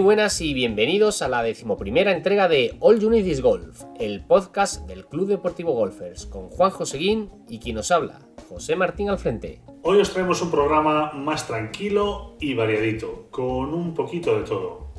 Muy 0.00 0.16
buenas 0.16 0.40
y 0.40 0.54
bienvenidos 0.54 1.20
a 1.20 1.28
la 1.28 1.42
decimoprimera 1.42 2.12
entrega 2.12 2.48
de 2.48 2.74
All 2.80 3.04
Unities 3.04 3.42
Golf, 3.42 3.82
el 3.98 4.24
podcast 4.24 4.86
del 4.88 5.04
Club 5.04 5.28
Deportivo 5.28 5.74
Golfers, 5.74 6.24
con 6.24 6.48
Juan 6.48 6.70
Joseguín 6.70 7.28
y 7.50 7.58
quien 7.58 7.76
nos 7.76 7.90
habla, 7.90 8.20
José 8.48 8.76
Martín 8.76 9.10
al 9.10 9.18
frente. 9.18 9.60
Hoy 9.82 10.00
os 10.00 10.10
traemos 10.10 10.40
un 10.40 10.50
programa 10.50 11.12
más 11.12 11.46
tranquilo 11.46 12.38
y 12.40 12.54
variadito, 12.54 13.28
con 13.30 13.74
un 13.74 13.92
poquito 13.92 14.40
de 14.40 14.46
todo. 14.46 14.94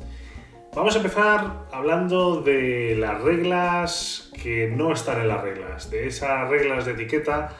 Vamos 0.76 0.94
a 0.94 0.98
empezar 0.98 1.66
hablando 1.72 2.40
de 2.40 2.94
las 2.96 3.20
reglas 3.22 4.30
que 4.40 4.68
no 4.68 4.92
están 4.92 5.20
en 5.20 5.26
las 5.26 5.42
reglas, 5.42 5.90
de 5.90 6.06
esas 6.06 6.48
reglas 6.48 6.86
de 6.86 6.92
etiqueta 6.92 7.56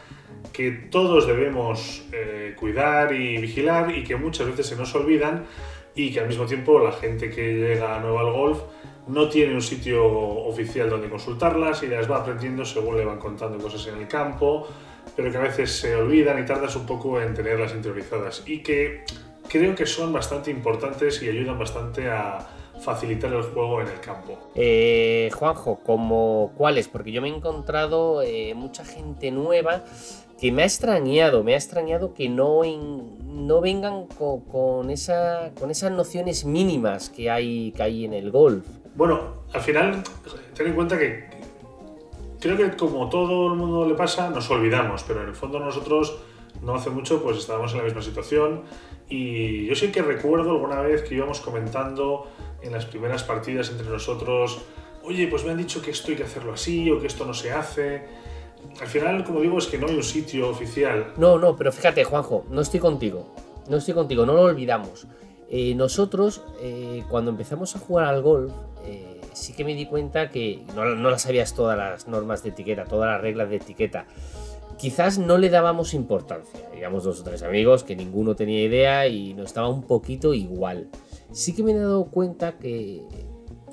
que 0.52 0.70
todos 0.70 1.26
debemos 1.26 2.04
eh, 2.12 2.54
cuidar 2.56 3.12
y 3.12 3.38
vigilar 3.38 3.96
y 3.96 4.04
que 4.04 4.14
muchas 4.14 4.46
veces 4.46 4.68
se 4.68 4.76
nos 4.76 4.94
olvidan 4.94 5.44
y 5.94 6.12
que 6.12 6.20
al 6.20 6.28
mismo 6.28 6.46
tiempo 6.46 6.78
la 6.78 6.92
gente 6.92 7.30
que 7.30 7.54
llega 7.54 7.98
nueva 8.00 8.20
al 8.20 8.32
golf 8.32 8.60
no 9.08 9.28
tiene 9.28 9.54
un 9.54 9.62
sitio 9.62 10.06
oficial 10.06 10.88
donde 10.88 11.08
consultarlas 11.08 11.82
y 11.82 11.88
las 11.88 12.10
va 12.10 12.18
aprendiendo 12.18 12.64
según 12.64 12.96
le 12.96 13.04
van 13.04 13.18
contando 13.18 13.58
cosas 13.58 13.86
en 13.88 13.96
el 13.96 14.08
campo, 14.08 14.68
pero 15.16 15.30
que 15.30 15.36
a 15.36 15.40
veces 15.40 15.72
se 15.72 15.96
olvidan 15.96 16.42
y 16.42 16.46
tardas 16.46 16.76
un 16.76 16.86
poco 16.86 17.20
en 17.20 17.34
tenerlas 17.34 17.74
interiorizadas 17.74 18.44
y 18.46 18.62
que 18.62 19.04
creo 19.48 19.74
que 19.74 19.86
son 19.86 20.12
bastante 20.12 20.50
importantes 20.50 21.22
y 21.22 21.28
ayudan 21.28 21.58
bastante 21.58 22.08
a 22.08 22.48
facilitar 22.82 23.32
el 23.32 23.42
juego 23.42 23.80
en 23.80 23.88
el 23.88 24.00
campo. 24.00 24.38
Eh, 24.54 25.30
Juanjo, 25.34 25.80
¿como 25.84 26.52
cuáles? 26.56 26.88
Porque 26.88 27.12
yo 27.12 27.22
me 27.22 27.28
he 27.28 27.34
encontrado 27.34 28.22
eh, 28.22 28.54
mucha 28.54 28.84
gente 28.84 29.30
nueva 29.30 29.84
que 30.40 30.50
me 30.50 30.62
ha 30.62 30.66
extrañado, 30.66 31.44
me 31.44 31.54
ha 31.54 31.56
extrañado 31.56 32.14
que 32.14 32.28
no, 32.28 32.62
no 32.64 33.60
vengan 33.60 34.06
con, 34.06 34.90
esa, 34.90 35.52
con 35.58 35.70
esas 35.70 35.92
nociones 35.92 36.44
mínimas 36.44 37.10
que 37.10 37.30
hay, 37.30 37.72
que 37.72 37.82
hay 37.82 38.04
en 38.04 38.12
el 38.12 38.32
golf. 38.32 38.66
Bueno, 38.96 39.44
al 39.52 39.60
final, 39.60 40.02
ten 40.54 40.66
en 40.66 40.74
cuenta 40.74 40.98
que 40.98 41.30
creo 42.40 42.56
que 42.56 42.76
como 42.76 43.08
todo 43.08 43.52
el 43.52 43.54
mundo 43.54 43.86
le 43.86 43.94
pasa, 43.94 44.30
nos 44.30 44.50
olvidamos, 44.50 45.04
pero 45.04 45.22
en 45.22 45.28
el 45.28 45.34
fondo 45.34 45.60
nosotros 45.60 46.18
no 46.60 46.74
hace 46.74 46.90
mucho 46.90 47.22
pues 47.22 47.38
estábamos 47.38 47.72
en 47.72 47.78
la 47.78 47.84
misma 47.84 48.02
situación 48.02 48.62
y 49.14 49.66
yo 49.66 49.74
sí 49.74 49.92
que 49.92 50.02
recuerdo 50.02 50.52
alguna 50.52 50.80
vez 50.80 51.02
que 51.02 51.14
íbamos 51.14 51.40
comentando 51.40 52.28
en 52.62 52.72
las 52.72 52.86
primeras 52.86 53.24
partidas 53.24 53.70
entre 53.70 53.88
nosotros, 53.88 54.62
oye, 55.02 55.26
pues 55.28 55.44
me 55.44 55.50
han 55.50 55.58
dicho 55.58 55.82
que 55.82 55.90
esto 55.90 56.10
hay 56.10 56.16
que 56.16 56.24
hacerlo 56.24 56.52
así 56.54 56.90
o 56.90 57.00
que 57.00 57.06
esto 57.06 57.24
no 57.24 57.34
se 57.34 57.52
hace 57.52 58.02
al 58.80 58.86
final, 58.86 59.24
como 59.24 59.40
digo, 59.40 59.58
es 59.58 59.66
que 59.66 59.78
no 59.78 59.88
hay 59.88 59.96
un 59.96 60.02
sitio 60.02 60.48
oficial. 60.48 61.12
No, 61.16 61.38
no, 61.38 61.56
pero 61.56 61.72
fíjate, 61.72 62.04
Juanjo, 62.04 62.44
no 62.50 62.60
estoy 62.60 62.80
contigo. 62.80 63.34
No 63.68 63.76
estoy 63.76 63.94
contigo, 63.94 64.26
no 64.26 64.34
lo 64.34 64.42
olvidamos. 64.42 65.06
Eh, 65.48 65.74
nosotros, 65.74 66.42
eh, 66.60 67.04
cuando 67.08 67.30
empezamos 67.30 67.76
a 67.76 67.78
jugar 67.78 68.06
al 68.06 68.22
golf, 68.22 68.52
eh, 68.84 69.20
sí 69.32 69.52
que 69.52 69.64
me 69.64 69.74
di 69.74 69.86
cuenta 69.86 70.30
que 70.30 70.64
no, 70.74 70.84
no 70.84 71.10
las 71.10 71.22
sabías 71.22 71.54
todas 71.54 71.76
las 71.76 72.08
normas 72.08 72.42
de 72.42 72.50
etiqueta, 72.50 72.84
todas 72.84 73.10
las 73.10 73.20
reglas 73.20 73.50
de 73.50 73.56
etiqueta. 73.56 74.06
Quizás 74.82 75.16
no 75.16 75.38
le 75.38 75.48
dábamos 75.48 75.94
importancia. 75.94 76.68
Digamos 76.74 77.04
dos 77.04 77.20
o 77.20 77.22
tres 77.22 77.42
amigos 77.42 77.84
que 77.84 77.96
ninguno 77.96 78.34
tenía 78.34 78.62
idea 78.62 79.06
y 79.06 79.32
nos 79.32 79.46
estaba 79.46 79.68
un 79.68 79.84
poquito 79.84 80.34
igual. 80.34 80.88
Sí 81.30 81.54
que 81.54 81.62
me 81.62 81.70
he 81.70 81.78
dado 81.78 82.06
cuenta 82.06 82.58
que 82.58 83.00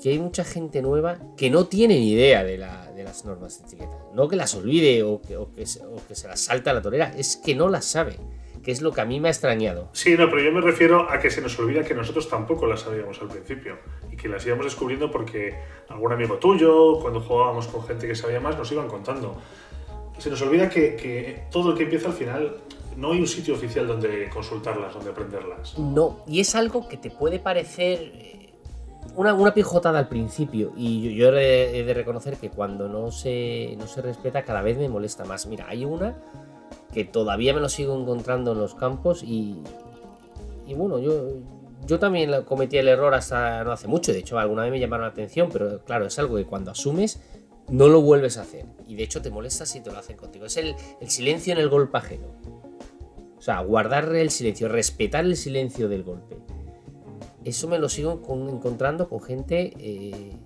que 0.00 0.10
hay 0.10 0.18
mucha 0.18 0.44
gente 0.44 0.82
nueva 0.82 1.18
que 1.36 1.50
no 1.50 1.66
tiene 1.66 1.98
ni 1.98 2.12
idea 2.12 2.42
de, 2.42 2.58
las 2.58 3.24
normas 3.24 3.60
de 3.60 3.66
etiqueta. 3.66 3.96
No 4.14 4.28
que 4.28 4.36
las 4.36 4.54
olvide 4.54 5.02
o 5.02 5.20
que, 5.20 5.66
se 5.66 6.28
las 6.28 6.40
salta 6.40 6.70
a 6.70 6.74
la 6.74 6.82
torera, 6.82 7.12
es 7.16 7.36
que 7.36 7.54
no 7.54 7.68
las 7.68 7.84
sabe, 7.84 8.16
que 8.62 8.70
es 8.70 8.80
lo 8.80 8.92
que 8.92 9.00
a 9.00 9.04
mí 9.04 9.20
me 9.20 9.28
ha 9.28 9.30
extrañado. 9.30 9.90
Sí, 9.92 10.16
no, 10.16 10.28
pero 10.30 10.42
yo 10.42 10.52
me 10.52 10.60
refiero 10.60 11.10
a 11.10 11.18
que 11.18 11.30
se 11.30 11.42
nos 11.42 11.58
olvida 11.58 11.84
que 11.84 11.94
nosotros 11.94 12.28
tampoco 12.28 12.66
las 12.66 12.80
sabíamos 12.80 13.20
al 13.20 13.28
principio 13.28 13.78
y 14.10 14.16
que 14.16 14.28
las 14.28 14.46
íbamos 14.46 14.64
descubriendo 14.64 15.10
porque 15.10 15.54
algún 15.88 16.12
amigo 16.12 16.36
tuyo, 16.36 16.98
cuando 17.00 17.20
jugábamos 17.20 17.66
con 17.68 17.84
gente 17.86 18.06
que 18.06 18.14
sabía 18.14 18.40
más, 18.40 18.56
nos 18.56 18.70
iban 18.72 18.88
contando. 18.88 19.36
Se 20.20 20.30
nos 20.30 20.40
olvida 20.42 20.68
que, 20.68 20.94
que 20.96 21.44
todo 21.50 21.72
el 21.72 21.76
que 21.76 21.84
empieza 21.84 22.08
al 22.08 22.14
final 22.14 22.56
no 22.96 23.12
hay 23.12 23.20
un 23.20 23.26
sitio 23.26 23.54
oficial 23.54 23.86
donde 23.86 24.28
consultarlas, 24.28 24.92
donde 24.92 25.10
aprenderlas. 25.10 25.78
No, 25.78 26.20
y 26.26 26.40
es 26.40 26.54
algo 26.54 26.86
que 26.88 26.98
te 26.98 27.10
puede 27.10 27.38
parecer 27.38 28.12
eh, 28.14 28.52
una, 29.16 29.32
una, 29.32 29.54
pijotada 29.54 29.98
al 29.98 30.08
principio 30.08 30.72
y 30.76 31.14
yo, 31.14 31.34
he 31.34 31.82
de 31.82 31.94
reconocer 31.94 32.36
que 32.36 32.50
cuando 32.50 32.88
no 32.88 33.10
se, 33.10 33.74
no 33.78 33.86
se 33.86 34.02
respeta 34.02 34.42
cada 34.42 34.60
vez 34.60 34.76
me 34.76 34.88
molesta 34.88 35.24
más. 35.24 35.46
Mira, 35.46 35.66
hay 35.68 35.86
una 35.86 36.16
que 36.92 37.04
todavía 37.04 37.54
me 37.54 37.60
lo 37.60 37.70
sigo 37.70 37.98
encontrando 37.98 38.52
en 38.52 38.58
los 38.58 38.74
campos 38.74 39.22
y, 39.22 39.62
y 40.66 40.74
bueno, 40.74 40.98
yo, 40.98 41.28
yo 41.86 41.98
también 41.98 42.42
cometí 42.44 42.76
el 42.76 42.88
error 42.88 43.14
hasta 43.14 43.64
no 43.64 43.72
hace 43.72 43.88
mucho. 43.88 44.12
De 44.12 44.18
hecho, 44.18 44.38
alguna 44.38 44.62
vez 44.64 44.72
me 44.72 44.80
llamaron 44.80 45.06
la 45.06 45.12
atención, 45.12 45.48
pero 45.50 45.80
claro, 45.84 46.06
es 46.06 46.18
algo 46.18 46.36
que 46.36 46.44
cuando 46.44 46.70
asumes 46.70 47.20
no 47.70 47.88
lo 47.88 48.02
vuelves 48.02 48.36
a 48.36 48.42
hacer. 48.42 48.66
Y 48.86 48.96
de 48.96 49.04
hecho 49.04 49.22
te 49.22 49.30
molesta 49.30 49.64
si 49.66 49.80
te 49.80 49.90
lo 49.90 49.98
hacen 49.98 50.16
contigo. 50.16 50.46
Es 50.46 50.56
el, 50.56 50.74
el 51.00 51.10
silencio 51.10 51.52
en 51.52 51.58
el 51.58 51.68
golpe 51.68 51.98
ajeno. 51.98 52.26
O 53.38 53.42
sea, 53.42 53.60
guardar 53.60 54.14
el 54.14 54.30
silencio, 54.30 54.68
respetar 54.68 55.24
el 55.24 55.36
silencio 55.36 55.88
del 55.88 56.02
golpe 56.02 56.36
eso 57.44 57.68
me 57.68 57.78
lo 57.78 57.88
sigo 57.88 58.20
encontrando 58.52 59.08
con 59.08 59.22
gente, 59.22 59.72
eh, 59.78 60.36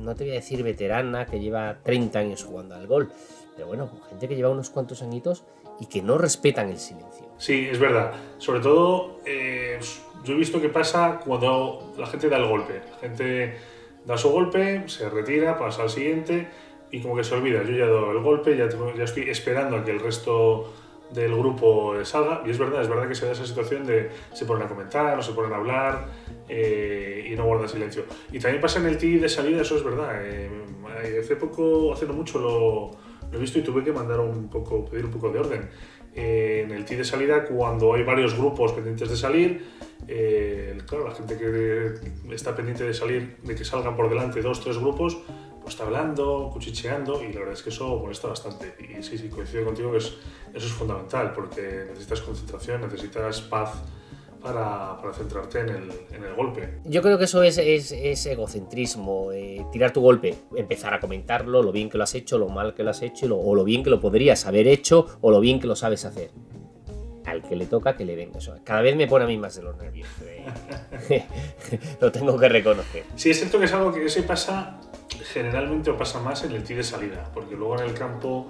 no 0.00 0.14
te 0.14 0.24
voy 0.24 0.32
a 0.32 0.36
decir 0.36 0.62
veterana, 0.62 1.26
que 1.26 1.38
lleva 1.38 1.78
30 1.82 2.18
años 2.18 2.44
jugando 2.44 2.74
al 2.74 2.86
gol, 2.86 3.10
pero 3.54 3.68
bueno, 3.68 3.88
con 3.90 4.02
gente 4.02 4.28
que 4.28 4.36
lleva 4.36 4.50
unos 4.50 4.70
cuantos 4.70 5.02
añitos 5.02 5.44
y 5.80 5.86
que 5.86 6.02
no 6.02 6.18
respetan 6.18 6.70
el 6.70 6.78
silencio. 6.78 7.26
Sí, 7.38 7.68
es 7.70 7.78
verdad. 7.78 8.12
Sobre 8.38 8.60
todo, 8.60 9.20
eh, 9.26 9.78
yo 10.24 10.34
he 10.34 10.36
visto 10.36 10.60
que 10.60 10.68
pasa 10.68 11.20
cuando 11.24 11.92
la 11.98 12.06
gente 12.06 12.28
da 12.28 12.36
el 12.38 12.48
golpe. 12.48 12.80
La 12.90 12.98
gente 12.98 13.56
da 14.04 14.18
su 14.18 14.30
golpe, 14.30 14.88
se 14.88 15.08
retira, 15.08 15.58
pasa 15.58 15.82
al 15.82 15.90
siguiente 15.90 16.48
y 16.90 17.00
como 17.00 17.16
que 17.16 17.24
se 17.24 17.34
olvida. 17.34 17.62
Yo 17.62 17.72
ya 17.72 17.86
he 17.86 18.10
el 18.10 18.22
golpe, 18.22 18.56
ya, 18.56 18.68
ya 18.96 19.04
estoy 19.04 19.28
esperando 19.28 19.76
a 19.76 19.84
que 19.84 19.90
el 19.90 20.00
resto 20.00 20.72
del 21.10 21.34
grupo 21.36 21.94
salga. 22.04 22.42
Y 22.44 22.50
es 22.50 22.58
verdad, 22.58 22.82
es 22.82 22.88
verdad 22.88 23.08
que 23.08 23.14
se 23.14 23.26
da 23.26 23.32
esa 23.32 23.46
situación 23.46 23.86
de 23.86 24.10
se 24.32 24.44
ponen 24.44 24.64
a 24.64 24.68
comentar, 24.68 25.16
no 25.16 25.22
se 25.22 25.32
ponen 25.32 25.52
a 25.52 25.56
hablar 25.56 26.06
eh, 26.48 27.28
y 27.30 27.36
no 27.36 27.44
guardan 27.44 27.68
silencio. 27.68 28.04
Y 28.32 28.38
también 28.38 28.60
pasa 28.60 28.80
en 28.80 28.86
el 28.86 28.98
TI 28.98 29.18
de 29.18 29.28
salida, 29.28 29.62
eso 29.62 29.76
es 29.76 29.84
verdad. 29.84 30.20
Eh, 30.22 30.50
hace 31.20 31.36
poco, 31.36 31.92
hace 31.92 32.06
no 32.06 32.12
mucho 32.12 32.38
lo, 32.38 33.36
he 33.36 33.40
visto 33.40 33.58
y 33.58 33.62
tuve 33.62 33.82
que 33.82 33.92
mandar 33.92 34.20
un 34.20 34.48
poco, 34.48 34.84
pedir 34.84 35.04
un 35.04 35.10
poco 35.10 35.30
de 35.30 35.38
orden. 35.38 35.68
Eh, 36.14 36.62
en 36.64 36.70
el 36.70 36.84
TI 36.84 36.96
de 36.96 37.04
salida, 37.04 37.44
cuando 37.44 37.94
hay 37.94 38.04
varios 38.04 38.34
grupos 38.36 38.72
pendientes 38.72 39.10
de 39.10 39.16
salir, 39.16 39.64
claro, 40.86 41.08
la 41.08 41.14
gente 41.14 41.36
que 41.36 42.34
está 42.34 42.54
pendiente 42.54 42.84
de 42.84 42.94
salir, 42.94 43.36
de 43.42 43.54
que 43.54 43.64
salgan 43.64 43.96
por 43.96 44.08
delante 44.08 44.42
dos, 44.42 44.60
tres 44.60 44.78
grupos, 44.78 45.18
pues 45.64 45.74
está 45.74 45.84
hablando, 45.84 46.50
cuchicheando 46.52 47.24
y 47.24 47.32
la 47.32 47.40
verdad 47.40 47.54
es 47.54 47.62
que 47.62 47.70
eso 47.70 47.98
molesta 47.98 48.28
bastante. 48.28 48.74
Y 48.78 49.02
sí, 49.02 49.16
sí, 49.16 49.28
coincido 49.28 49.64
contigo 49.64 49.92
que 49.92 49.98
eso 49.98 50.18
es 50.52 50.72
fundamental 50.72 51.32
porque 51.32 51.86
necesitas 51.88 52.20
concentración, 52.20 52.82
necesitas 52.82 53.40
paz 53.40 53.82
para, 54.44 54.98
para 54.98 55.14
centrarte 55.14 55.60
en 55.60 55.70
el, 55.70 55.90
en 56.12 56.22
el, 56.22 56.34
golpe. 56.34 56.80
Yo 56.84 57.00
creo 57.00 57.16
que 57.16 57.24
eso 57.24 57.42
es, 57.42 57.56
es, 57.56 58.26
egocentrismo, 58.26 59.32
eh, 59.32 59.64
tirar 59.72 59.90
tu 59.90 60.02
golpe, 60.02 60.34
empezar 60.54 60.92
a 60.92 61.00
comentarlo, 61.00 61.62
lo 61.62 61.72
bien 61.72 61.88
que 61.88 61.96
lo 61.96 62.04
has 62.04 62.14
hecho, 62.14 62.36
lo 62.36 62.50
mal 62.50 62.74
que 62.74 62.82
lo 62.82 62.90
has 62.90 63.00
hecho, 63.00 63.34
o 63.34 63.54
lo 63.54 63.64
bien 63.64 63.82
que 63.82 63.88
lo 63.88 64.00
podrías 64.00 64.44
haber 64.46 64.68
hecho, 64.68 65.06
o 65.22 65.30
lo 65.30 65.40
bien 65.40 65.58
que 65.58 65.66
lo 65.66 65.74
sabes 65.74 66.04
hacer. 66.04 66.30
Al 67.24 67.42
que 67.42 67.56
le 67.56 67.64
toca 67.64 67.96
que 67.96 68.04
le 68.04 68.16
den 68.16 68.32
eso. 68.36 68.54
Cada 68.64 68.82
vez 68.82 68.94
me 68.96 69.06
pone 69.06 69.24
a 69.24 69.28
mí 69.28 69.38
más 69.38 69.56
de 69.56 69.62
los 69.62 69.78
nervios. 69.78 70.08
Eh. 71.08 71.24
lo 72.00 72.12
tengo 72.12 72.38
que 72.38 72.50
reconocer. 72.50 73.04
Sí, 73.16 73.30
es 73.30 73.38
cierto 73.38 73.58
que 73.58 73.64
es 73.64 73.72
algo 73.72 73.94
que 73.94 74.06
se 74.10 74.24
pasa 74.24 74.78
generalmente 75.32 75.90
o 75.90 75.96
pasa 75.96 76.20
más 76.20 76.44
en 76.44 76.52
el 76.52 76.62
tee 76.62 76.76
de 76.76 76.84
salida, 76.84 77.30
porque 77.32 77.56
luego 77.56 77.78
en 77.78 77.88
el 77.88 77.94
campo 77.94 78.48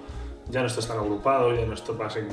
ya 0.49 0.59
no 0.59 0.67
estás 0.67 0.89
tan 0.89 0.97
agrupado, 0.97 1.55
ya 1.55 1.65
no 1.65 1.73
estás 1.73 2.17
en. 2.17 2.27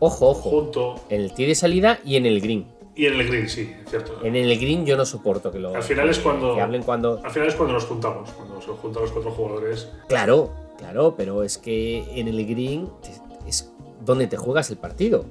Ojo, 0.00 0.30
ojo. 0.30 0.50
Junto. 0.50 1.04
En 1.08 1.20
el 1.20 1.32
tee 1.32 1.46
de 1.46 1.54
salida 1.54 2.00
y 2.04 2.16
en 2.16 2.26
el 2.26 2.40
green. 2.40 2.73
Y 2.96 3.06
en 3.06 3.14
el 3.14 3.26
green, 3.26 3.48
sí, 3.48 3.74
cierto. 3.88 4.20
En 4.22 4.36
el 4.36 4.56
green 4.58 4.86
yo 4.86 4.96
no 4.96 5.04
soporto 5.04 5.50
que 5.50 5.58
lo. 5.58 5.74
Al 5.74 5.82
final 5.82 6.08
es 6.08 6.18
cuando. 6.20 6.60
hablen 6.60 6.82
cuando. 6.82 7.20
Al 7.24 7.30
final 7.30 7.48
es 7.48 7.54
cuando 7.54 7.74
nos 7.74 7.84
juntamos, 7.84 8.30
cuando 8.30 8.60
se 8.60 8.68
juntan 8.68 9.02
los 9.02 9.12
cuatro 9.12 9.30
jugadores. 9.32 9.88
Claro, 10.08 10.52
claro, 10.78 11.14
pero 11.16 11.42
es 11.42 11.58
que 11.58 12.04
en 12.18 12.28
el 12.28 12.46
green 12.46 12.88
es 13.48 13.72
donde 14.04 14.26
te 14.26 14.36
juegas 14.36 14.70
el 14.70 14.76
partido. 14.76 15.24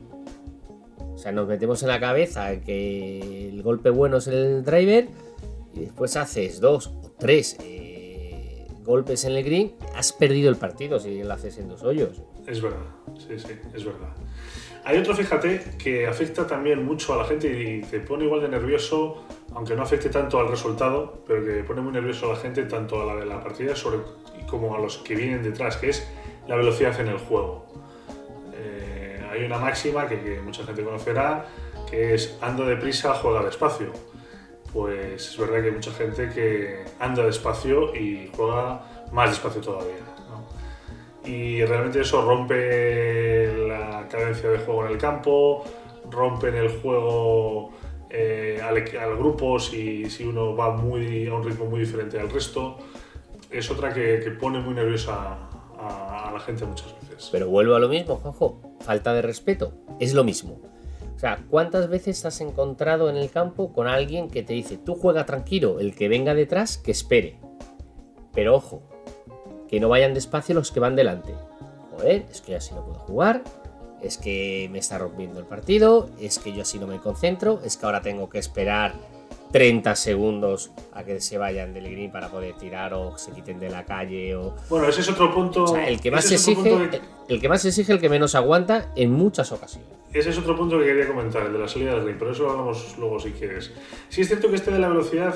O 1.14 1.18
sea, 1.18 1.32
nos 1.32 1.48
metemos 1.48 1.82
en 1.84 1.88
la 1.90 2.02
cabeza 2.02 2.60
que 2.60 3.50
el 3.50 3.64
golpe 3.64 3.90
bueno 3.90 4.18
es 4.18 4.28
el 4.28 4.66
driver 4.66 5.08
y 5.74 5.80
después 5.82 6.18
haces 6.18 6.60
dos 6.60 6.88
o 6.88 7.12
tres. 7.18 7.58
Eh, 7.64 8.68
golpes 8.84 9.24
en 9.24 9.32
el 9.32 9.44
green, 9.44 9.74
has 9.96 10.12
perdido 10.12 10.50
el 10.50 10.58
partido 10.58 11.00
si 11.00 11.24
lo 11.24 11.34
haces 11.34 11.58
en 11.58 11.70
dos 11.70 11.84
hoyos. 11.84 12.22
Es 12.46 12.62
verdad, 12.62 12.80
sí, 13.18 13.40
sí, 13.40 13.54
es 13.74 13.86
verdad. 13.86 14.10
Hay 14.86 14.98
otro, 14.98 15.16
fíjate, 15.16 15.64
que 15.78 16.08
afecta 16.08 16.46
también 16.46 16.86
mucho 16.86 17.14
a 17.14 17.18
la 17.18 17.26
gente 17.26 17.48
y 17.48 17.82
te 17.82 18.00
pone 18.02 18.26
igual 18.26 18.42
de 18.42 18.50
nervioso, 18.50 19.26
aunque 19.54 19.76
no 19.76 19.84
afecte 19.84 20.10
tanto 20.10 20.40
al 20.40 20.50
resultado, 20.50 21.24
pero 21.26 21.44
que 21.44 21.64
pone 21.64 21.82
muy 21.82 21.94
nervioso 21.94 22.30
a 22.30 22.34
la 22.34 22.40
gente, 22.40 22.64
tanto 22.64 23.02
a 23.02 23.06
la 23.06 23.16
de 23.16 23.26
la 23.26 23.42
partida 23.42 23.76
sobre, 23.76 24.00
como 24.50 24.76
a 24.76 24.80
los 24.80 24.98
que 24.98 25.16
vienen 25.16 25.42
detrás, 25.42 25.78
que 25.78 25.90
es 25.90 26.08
la 26.48 26.56
velocidad 26.56 27.00
en 27.00 27.08
el 27.08 27.18
juego. 27.18 27.66
Eh, 28.54 29.26
hay 29.32 29.46
una 29.46 29.58
máxima 29.58 30.08
que, 30.08 30.20
que 30.20 30.42
mucha 30.42 30.66
gente 30.66 30.84
conocerá, 30.84 31.46
que 31.90 32.14
es 32.16 32.38
anda 32.42 32.66
deprisa, 32.66 33.14
juega 33.14 33.44
despacio 33.44 33.92
pues 34.74 35.30
es 35.30 35.38
verdad 35.38 35.62
que 35.62 35.68
hay 35.68 35.72
mucha 35.72 35.92
gente 35.92 36.30
que 36.30 36.84
anda 37.00 37.24
despacio 37.24 37.96
y 37.96 38.30
juega 38.36 38.82
más 39.12 39.30
despacio 39.30 39.62
todavía. 39.62 40.00
¿no? 40.28 41.30
Y 41.30 41.64
realmente 41.64 42.02
eso 42.02 42.26
rompe 42.26 43.63
cadencia 44.10 44.50
de 44.50 44.60
juego 44.60 44.86
en 44.86 44.92
el 44.94 44.98
campo, 44.98 45.64
rompe 46.10 46.50
en 46.50 46.56
el 46.56 46.70
juego 46.82 47.72
eh, 48.10 48.60
al, 48.62 49.18
grupo 49.18 49.60
si, 49.60 50.10
si, 50.10 50.24
uno 50.24 50.56
va 50.56 50.72
muy, 50.72 51.28
a 51.28 51.34
un 51.34 51.44
ritmo 51.44 51.66
muy 51.66 51.80
diferente 51.80 52.20
al 52.20 52.30
resto. 52.30 52.78
Es 53.50 53.70
otra 53.72 53.94
que, 53.94 54.20
que 54.24 54.32
pone 54.32 54.60
muy 54.60 54.74
nerviosa 54.74 55.50
a, 55.80 56.32
la 56.32 56.40
gente 56.40 56.66
muchas 56.66 56.94
veces. 57.02 57.30
Pero 57.32 57.50
vuelvo 57.50 57.76
a 57.76 57.80
lo 57.80 57.90
mismo, 57.90 58.16
Juanjo. 58.18 58.62
Falta 58.82 59.14
de 59.14 59.22
respeto. 59.22 59.74
Es 60.00 60.14
lo 60.14 60.24
mismo. 60.24 60.60
O 61.16 61.20
sea, 61.20 61.44
¿cuántas 61.50 61.90
veces 61.90 62.26
has 62.26 62.42
encontrado 62.42 63.10
en 63.10 63.18
el 63.18 63.30
campo 63.30 63.74
con 63.74 63.88
alguien 63.88 64.30
que 64.30 64.44
te 64.44 64.54
dice, 64.54 64.78
tú 64.78 64.96
juega 64.96 65.26
tranquilo, 65.26 65.80
el 65.80 65.96
que 65.96 66.10
venga 66.10 66.34
detrás, 66.34 66.78
que 66.78 66.92
espere? 66.92 67.40
Pero 68.34 68.56
ojo, 68.56 68.84
que 69.68 69.80
no 69.80 69.90
vayan 69.90 70.14
despacio 70.14 70.54
los 70.54 70.72
que 70.72 70.80
van 70.80 70.96
delante. 70.96 71.34
Joder, 71.92 72.26
es 72.30 72.42
que 72.42 72.56
así 72.56 72.74
no 72.74 72.84
puedo 72.84 73.00
jugar, 73.00 73.44
es 74.04 74.18
que 74.18 74.70
me 74.72 74.80
está 74.80 74.98
rompiendo 74.98 75.40
el 75.40 75.46
partido, 75.46 76.10
es 76.20 76.40
que 76.40 76.54
yo 76.54 76.62
así 76.62 76.78
no 76.78 76.88
me 76.88 77.00
concentro, 77.00 77.62
es 77.64 77.78
que 77.78 77.86
ahora 77.86 78.02
tengo 78.02 78.30
que 78.30 78.38
esperar 78.38 78.94
30 79.54 79.96
segundos 79.96 80.72
a 80.94 81.04
que 81.04 81.22
se 81.22 81.38
vayan 81.38 81.74
del 81.74 81.90
green 81.90 82.12
para 82.12 82.30
poder 82.30 82.56
tirar 82.56 82.94
o 82.96 83.18
se 83.20 83.32
quiten 83.32 83.60
de 83.60 83.70
la 83.70 83.86
calle 83.86 84.36
o 84.36 84.56
bueno 84.68 84.90
ese 84.90 85.02
es 85.02 85.10
otro 85.10 85.32
punto 85.32 85.66
o 85.66 85.68
sea, 85.68 85.88
el 85.88 86.02
que 86.02 86.10
más 86.10 86.30
exige 86.32 86.76
de... 86.76 87.02
el 87.30 87.40
que 87.40 87.48
más 87.48 87.64
exige 87.64 87.94
el 87.94 88.02
que 88.02 88.10
menos 88.10 88.34
aguanta 88.34 88.92
en 88.96 89.12
muchas 89.12 89.52
ocasiones. 89.52 89.88
Ese 90.12 90.32
es 90.32 90.38
otro 90.38 90.56
punto 90.56 90.78
que 90.80 90.86
quería 90.86 91.08
comentar 91.08 91.46
el 91.46 91.54
de 91.54 91.60
la 91.60 91.68
salida 91.68 91.94
del 91.94 92.06
ring 92.06 92.16
pero 92.18 92.32
eso 92.32 92.44
lo 92.44 92.52
hablamos 92.52 92.96
luego 92.98 93.20
si 93.20 93.32
quieres. 93.32 93.72
Sí 94.10 94.22
es 94.22 94.28
cierto 94.28 94.50
que 94.50 94.56
este 94.56 94.72
de 94.72 94.80
la 94.80 94.90
velocidad 94.90 95.36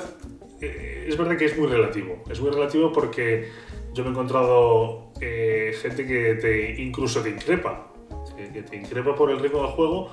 eh, 0.60 1.06
es 1.08 1.16
verdad 1.16 1.36
que 1.36 1.44
es 1.44 1.56
muy 1.56 1.68
relativo 1.68 2.24
es 2.28 2.40
muy 2.40 2.50
relativo 2.50 2.92
porque 2.92 3.48
yo 3.94 4.02
me 4.02 4.08
he 4.08 4.12
encontrado 4.12 5.12
eh, 5.20 5.72
gente 5.80 6.04
que 6.04 6.34
te 6.34 6.82
incluso 6.82 7.20
te 7.20 7.30
increpa 7.30 7.87
que 8.38 8.62
te 8.62 8.76
increpa 8.76 9.14
por 9.14 9.30
el 9.30 9.38
ritmo 9.40 9.62
del 9.62 9.72
juego 9.72 10.10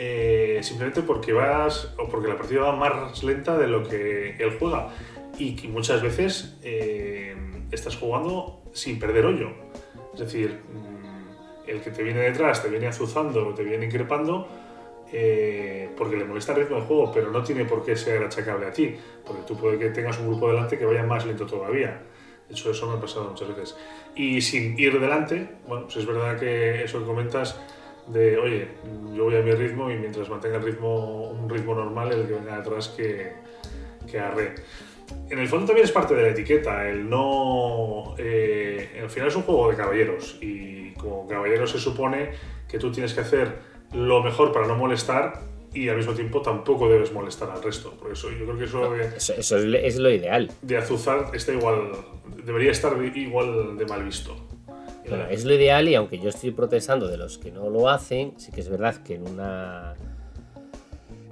eh, 0.00 0.60
simplemente 0.62 1.02
porque 1.02 1.32
vas 1.32 1.92
o 1.98 2.08
porque 2.08 2.28
la 2.28 2.36
partida 2.36 2.60
va 2.60 2.76
más 2.76 3.20
lenta 3.24 3.58
de 3.58 3.66
lo 3.66 3.82
que 3.82 4.36
él 4.38 4.56
juega 4.56 4.90
y 5.36 5.56
que 5.56 5.66
muchas 5.66 6.00
veces 6.00 6.56
eh, 6.62 7.34
estás 7.72 7.96
jugando 7.96 8.62
sin 8.72 9.00
perder 9.00 9.26
hoyo. 9.26 9.50
Es 10.14 10.20
decir, 10.20 10.60
mmm, 10.72 11.68
el 11.68 11.80
que 11.80 11.90
te 11.90 12.04
viene 12.04 12.20
detrás 12.20 12.62
te 12.62 12.68
viene 12.68 12.86
azuzando, 12.86 13.52
te 13.54 13.64
viene 13.64 13.86
increpando 13.86 14.46
eh, 15.12 15.90
porque 15.96 16.16
le 16.16 16.24
molesta 16.24 16.52
el 16.52 16.60
ritmo 16.60 16.76
del 16.76 16.84
juego, 16.84 17.10
pero 17.12 17.32
no 17.32 17.42
tiene 17.42 17.64
por 17.64 17.84
qué 17.84 17.96
ser 17.96 18.22
achacable 18.22 18.66
a 18.66 18.72
ti, 18.72 18.94
porque 19.26 19.42
tú 19.42 19.56
puede 19.56 19.80
que 19.80 19.90
tengas 19.90 20.16
un 20.20 20.28
grupo 20.28 20.46
delante 20.46 20.78
que 20.78 20.84
vaya 20.84 21.02
más 21.02 21.26
lento 21.26 21.44
todavía. 21.44 22.02
De 22.48 22.54
hecho, 22.54 22.70
eso 22.70 22.86
me 22.86 22.96
ha 22.96 23.00
pasado 23.00 23.30
muchas 23.30 23.48
veces. 23.48 23.76
Y 24.18 24.40
sin 24.40 24.76
ir 24.76 24.98
delante, 24.98 25.48
bueno, 25.68 25.84
pues 25.84 25.98
es 25.98 26.06
verdad 26.06 26.36
que 26.38 26.82
eso 26.82 26.98
que 26.98 27.06
comentas 27.06 27.56
de, 28.08 28.36
oye, 28.36 28.66
yo 29.14 29.24
voy 29.24 29.36
a 29.36 29.42
mi 29.42 29.52
ritmo 29.52 29.92
y 29.92 29.96
mientras 29.96 30.28
mantenga 30.28 30.56
el 30.56 30.64
ritmo, 30.64 31.30
un 31.30 31.48
ritmo 31.48 31.72
normal, 31.72 32.12
el 32.12 32.26
que 32.26 32.32
venga 32.32 32.56
detrás 32.56 32.88
que, 32.88 33.32
que 34.10 34.18
arre. 34.18 34.56
En 35.30 35.38
el 35.38 35.46
fondo 35.46 35.66
también 35.66 35.84
es 35.84 35.92
parte 35.92 36.16
de 36.16 36.22
la 36.22 36.28
etiqueta, 36.30 36.88
el 36.88 37.08
no... 37.08 38.16
Eh, 38.18 38.98
al 39.00 39.08
final 39.08 39.28
es 39.28 39.36
un 39.36 39.42
juego 39.42 39.70
de 39.70 39.76
caballeros 39.76 40.36
y 40.40 40.90
como 40.94 41.28
caballero 41.28 41.68
se 41.68 41.78
supone 41.78 42.30
que 42.68 42.78
tú 42.78 42.90
tienes 42.90 43.14
que 43.14 43.20
hacer 43.20 43.60
lo 43.92 44.20
mejor 44.22 44.52
para 44.52 44.66
no 44.66 44.74
molestar 44.74 45.40
y 45.78 45.88
al 45.88 45.96
mismo 45.96 46.12
tiempo 46.12 46.42
tampoco 46.42 46.88
debes 46.88 47.12
molestar 47.12 47.50
al 47.50 47.62
resto. 47.62 47.92
Por 47.92 48.12
eso 48.12 48.30
yo 48.30 48.44
creo 48.44 48.58
que 48.58 48.64
eso, 48.64 48.90
de, 48.90 49.16
eso, 49.16 49.34
eso 49.34 49.56
es, 49.58 49.96
lo 49.96 50.10
ideal. 50.10 50.50
De 50.62 50.76
azuzar 50.76 51.30
está 51.34 51.52
igual, 51.52 51.92
debería 52.44 52.70
estar 52.70 52.92
igual 53.14 53.76
de 53.76 53.86
mal 53.86 54.04
visto. 54.04 54.36
Bueno, 55.08 55.24
es 55.30 55.44
lo 55.44 55.54
ideal 55.54 55.88
y 55.88 55.94
aunque 55.94 56.18
yo 56.18 56.28
estoy 56.28 56.50
protestando 56.50 57.08
de 57.08 57.16
los 57.16 57.38
que 57.38 57.50
no 57.50 57.70
lo 57.70 57.88
hacen, 57.88 58.34
sí 58.36 58.52
que 58.52 58.60
es 58.60 58.68
verdad 58.68 59.02
que 59.02 59.14
en 59.14 59.26
una 59.26 59.94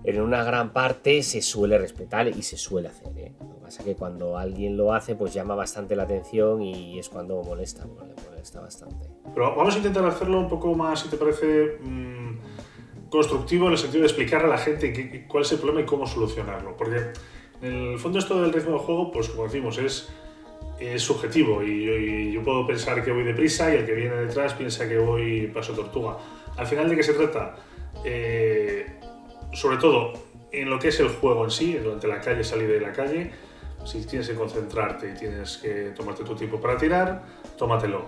en 0.07 0.21
una 0.21 0.45
gran 0.45 0.73
parte 0.73 1.23
se 1.25 1.43
suele 1.43 1.79
respetar 1.79 2.29
y 2.29 2.43
se 2.43 2.57
suele 2.57 2.89
hacer. 2.89 3.09
¿eh? 3.19 3.33
Lo 3.41 3.55
que 3.57 3.61
pasa 3.61 3.81
es 3.81 3.85
que 3.85 3.97
cuando 3.97 4.39
alguien 4.39 4.77
lo 4.77 4.95
hace, 4.95 5.17
pues 5.17 5.35
llama 5.35 5.57
bastante 5.57 5.97
la 5.97 6.05
atención 6.05 6.63
y 6.63 6.99
es 6.99 7.09
cuando 7.09 7.43
molesta, 7.43 7.85
bueno, 7.87 8.15
molesta 8.25 8.61
bastante. 8.61 9.09
Pero 9.35 9.57
vamos 9.57 9.75
a 9.75 9.79
intentar 9.79 10.07
hacerlo 10.07 10.39
un 10.39 10.49
poco 10.49 10.75
más, 10.75 11.01
si 11.01 11.09
te 11.09 11.17
parece, 11.17 11.79
mmm, 11.83 12.39
constructivo 13.17 13.67
en 13.67 13.73
el 13.73 13.79
sentido 13.79 14.03
de 14.03 14.07
explicarle 14.09 14.47
a 14.47 14.51
la 14.51 14.59
gente 14.59 14.93
qué, 14.93 15.25
cuál 15.27 15.43
es 15.45 15.53
el 15.53 15.59
problema 15.59 15.81
y 15.81 15.85
cómo 15.85 16.07
solucionarlo. 16.07 16.77
Porque 16.77 16.97
en 17.63 17.93
el 17.93 17.99
fondo 17.99 18.19
esto 18.19 18.41
del 18.41 18.53
ritmo 18.53 18.73
del 18.73 18.81
juego, 18.81 19.11
pues 19.11 19.29
como 19.29 19.45
decimos, 19.45 19.79
es 19.79 20.09
es 20.79 21.03
subjetivo 21.03 21.63
y, 21.63 21.89
y, 21.89 22.33
yo 22.33 22.43
puedo 22.43 22.67
pensar 22.67 23.03
que 23.03 23.11
voy 23.11 23.25
deprisa 23.25 23.73
y 23.73 23.79
el 23.79 23.87
que 23.87 23.95
viene 23.95 24.15
detrás 24.15 24.53
piensa 24.55 24.89
que 24.89 24.99
voy 24.99 25.47
paso 25.47 25.73
tortuga. 25.73 26.19
Al 26.57 26.67
final, 26.67 26.89
¿de 26.89 26.97
qué 26.97 27.03
se 27.03 27.15
trata? 27.15 27.57
Eh, 28.05 28.87
sobre 29.53 29.79
todo 29.79 30.13
en 30.53 30.71
lo 30.71 30.79
que 30.79 30.89
es 30.89 31.01
el 31.01 31.09
juego 31.09 31.45
en 31.45 31.51
sí, 31.51 31.75
durante 31.75 32.07
la 32.07 32.21
calle, 32.21 32.45
salir 32.45 32.69
de 32.69 32.81
la 32.81 32.93
calle. 32.93 33.31
Si 33.85 34.05
tienes 34.05 34.29
que 34.29 34.35
concentrarte 34.35 35.11
y 35.11 35.15
tienes 35.15 35.59
que 35.59 35.93
tomarte 35.97 36.25
tu 36.25 36.35
tiempo 36.35 36.61
para 36.61 36.77
tirar, 36.77 37.25
tómatelo. 37.57 38.05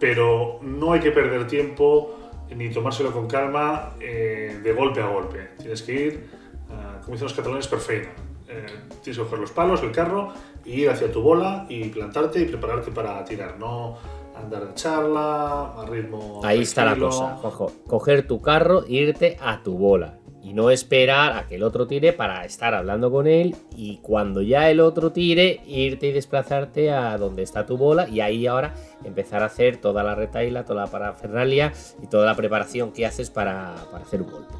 Pero 0.00 0.58
no 0.62 0.92
hay 0.92 1.00
que 1.00 1.12
perder 1.12 1.46
tiempo 1.46 2.25
ni 2.54 2.70
tomárselo 2.70 3.12
con 3.12 3.26
calma 3.26 3.94
eh, 4.00 4.60
de 4.62 4.72
golpe 4.72 5.00
a 5.00 5.08
golpe. 5.08 5.50
Tienes 5.58 5.82
que 5.82 5.92
ir, 5.92 6.30
uh, 6.68 7.00
como 7.02 7.12
dicen 7.12 7.24
los 7.24 7.34
catalanes, 7.34 7.66
perfecta. 7.66 8.10
Eh, 8.48 8.66
tienes 9.02 9.18
que 9.18 9.24
coger 9.24 9.38
los 9.40 9.50
palos, 9.50 9.82
el 9.82 9.90
carro 9.90 10.32
ir 10.64 10.90
hacia 10.90 11.10
tu 11.10 11.22
bola 11.22 11.66
y 11.68 11.88
plantarte 11.88 12.40
y 12.40 12.44
prepararte 12.46 12.90
para 12.90 13.24
tirar, 13.24 13.58
no 13.58 13.96
andar 14.36 14.68
de 14.68 14.74
charla, 14.74 15.72
a 15.76 15.86
ritmo. 15.86 16.40
Ahí 16.44 16.62
tranquilo. 16.62 16.62
está 16.62 16.84
la 16.84 16.96
cosa, 16.96 17.38
ojo, 17.42 17.72
coger 17.86 18.26
tu 18.26 18.40
carro 18.40 18.84
e 18.84 18.92
irte 18.92 19.36
a 19.40 19.62
tu 19.62 19.76
bola. 19.76 20.18
Y 20.46 20.52
no 20.52 20.70
esperar 20.70 21.36
a 21.36 21.48
que 21.48 21.56
el 21.56 21.64
otro 21.64 21.88
tire 21.88 22.12
para 22.12 22.44
estar 22.44 22.72
hablando 22.72 23.10
con 23.10 23.26
él 23.26 23.56
y 23.74 23.96
cuando 23.96 24.42
ya 24.42 24.70
el 24.70 24.78
otro 24.78 25.10
tire, 25.10 25.60
irte 25.66 26.06
y 26.06 26.12
desplazarte 26.12 26.92
a 26.92 27.18
donde 27.18 27.42
está 27.42 27.66
tu 27.66 27.76
bola 27.76 28.08
y 28.08 28.20
ahí 28.20 28.46
ahora 28.46 28.72
empezar 29.02 29.42
a 29.42 29.46
hacer 29.46 29.78
toda 29.78 30.04
la 30.04 30.14
retaila, 30.14 30.64
toda 30.64 30.84
la 30.84 30.86
parafernalia 30.86 31.72
y 32.00 32.06
toda 32.06 32.26
la 32.26 32.36
preparación 32.36 32.92
que 32.92 33.04
haces 33.04 33.28
para, 33.28 33.74
para 33.90 34.04
hacer 34.04 34.22
un 34.22 34.30
golpe. 34.30 34.54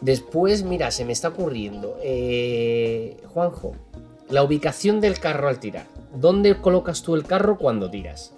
Después, 0.00 0.64
mira, 0.64 0.90
se 0.90 1.04
me 1.04 1.12
está 1.12 1.28
ocurriendo. 1.28 1.96
Eh, 2.02 3.16
Juanjo, 3.28 3.76
la 4.30 4.42
ubicación 4.42 5.00
del 5.00 5.20
carro 5.20 5.46
al 5.46 5.60
tirar. 5.60 5.86
¿Dónde 6.12 6.60
colocas 6.60 7.02
tú 7.02 7.14
el 7.14 7.22
carro 7.22 7.56
cuando 7.56 7.88
tiras? 7.88 8.34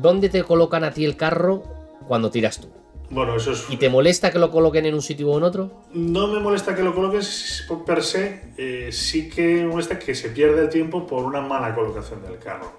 ¿Dónde 0.00 0.28
te 0.28 0.44
colocan 0.44 0.84
a 0.84 0.92
ti 0.92 1.04
el 1.04 1.16
carro 1.16 1.64
cuando 2.06 2.30
tiras 2.30 2.60
tú? 2.60 2.68
Bueno, 3.10 3.34
eso 3.34 3.52
es... 3.52 3.66
¿Y 3.68 3.76
te 3.76 3.88
molesta 3.88 4.30
que 4.30 4.38
lo 4.38 4.50
coloquen 4.50 4.86
en 4.86 4.94
un 4.94 5.02
sitio 5.02 5.30
o 5.30 5.36
en 5.36 5.42
otro? 5.42 5.82
No 5.92 6.28
me 6.28 6.38
molesta 6.38 6.76
que 6.76 6.82
lo 6.82 6.94
coloques 6.94 7.66
per 7.84 8.02
se, 8.04 8.52
eh, 8.56 8.90
sí 8.92 9.28
que 9.28 9.56
me 9.56 9.66
molesta 9.66 9.98
que 9.98 10.14
se 10.14 10.30
pierda 10.30 10.62
el 10.62 10.68
tiempo 10.68 11.06
por 11.06 11.24
una 11.24 11.40
mala 11.40 11.74
colocación 11.74 12.22
del 12.22 12.38
carro. 12.38 12.78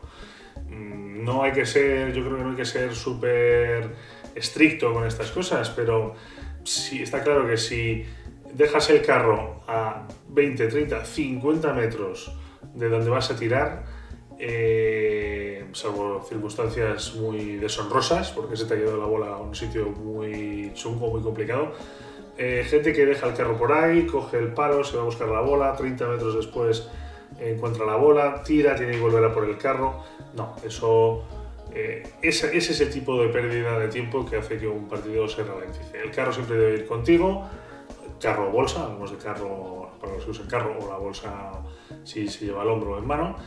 No 0.70 1.44
hay 1.44 1.52
que 1.52 1.66
ser, 1.66 2.14
yo 2.14 2.24
creo 2.24 2.38
que 2.38 2.44
no 2.44 2.50
hay 2.52 2.56
que 2.56 2.66
ser 2.66 2.96
súper 2.96 3.94
estricto 4.34 4.94
con 4.94 5.06
estas 5.06 5.30
cosas, 5.32 5.70
pero 5.70 6.16
sí 6.64 7.04
está 7.04 7.22
claro 7.24 7.46
que 7.46 7.58
si 7.58 8.06
dejas 8.54 8.90
el 8.90 9.02
carro 9.02 9.64
a 9.68 10.08
20, 10.30 10.68
30, 10.68 11.06
50 11.06 11.74
metros 11.74 12.32
de 12.74 12.90
donde 12.90 13.10
vas 13.10 13.30
a 13.32 13.36
tirar, 13.36 13.84
eh, 14.43 15.65
salvo 15.74 16.25
circunstancias 16.27 17.15
muy 17.15 17.57
deshonrosas, 17.57 18.31
porque 18.31 18.57
se 18.57 18.65
te 18.65 18.74
ha 18.74 18.77
quedado 18.77 18.98
la 18.98 19.05
bola 19.05 19.27
a 19.27 19.38
un 19.38 19.53
sitio 19.55 19.89
muy 19.89 20.71
chungo, 20.74 21.10
muy 21.12 21.21
complicado. 21.21 21.74
Eh, 22.38 22.65
gente 22.67 22.91
que 22.91 23.05
deja 23.05 23.27
el 23.27 23.36
carro 23.36 23.55
por 23.55 23.71
ahí, 23.71 24.07
coge 24.07 24.39
el 24.39 24.53
palo, 24.53 24.83
se 24.83 24.98
va 24.98 25.03
a 25.03 25.05
buscar 25.05 25.27
la 25.27 25.41
bola, 25.41 25.75
30 25.75 26.07
metros 26.07 26.36
después 26.36 26.89
encuentra 27.39 27.86
la 27.86 27.95
bola, 27.95 28.43
tira, 28.43 28.75
tiene 28.75 28.93
que 28.93 29.00
volver 29.00 29.24
a 29.24 29.33
por 29.33 29.45
el 29.45 29.57
carro. 29.57 30.03
No, 30.36 30.55
eso. 30.65 31.24
Eh, 31.74 32.03
ese, 32.21 32.55
es 32.57 32.81
el 32.81 32.89
tipo 32.89 33.21
de 33.21 33.29
pérdida 33.29 33.79
de 33.79 33.88
tiempo 33.88 34.25
que 34.25 34.38
hace 34.38 34.57
que 34.57 34.67
un 34.67 34.88
partido 34.88 35.27
se 35.27 35.43
ralentice. 35.43 36.01
El 36.03 36.12
carro 36.12 36.33
siempre 36.33 36.57
debe 36.57 36.79
ir 36.79 36.86
contigo, 36.86 37.48
carro 38.19 38.50
o 38.50 38.51
bolsa, 38.51 38.83
hablamos 38.83 39.12
de 39.12 39.17
carro 39.17 39.89
para 40.01 40.13
los 40.13 40.25
que 40.25 40.31
usan 40.31 40.48
carro 40.48 40.77
o 40.79 40.89
la 40.89 40.98
bolsa 40.98 41.62
si 42.03 42.27
se 42.27 42.45
lleva 42.45 42.63
al 42.63 42.69
hombro 42.69 42.95
o 42.95 42.98
en 42.98 43.07
mano. 43.07 43.38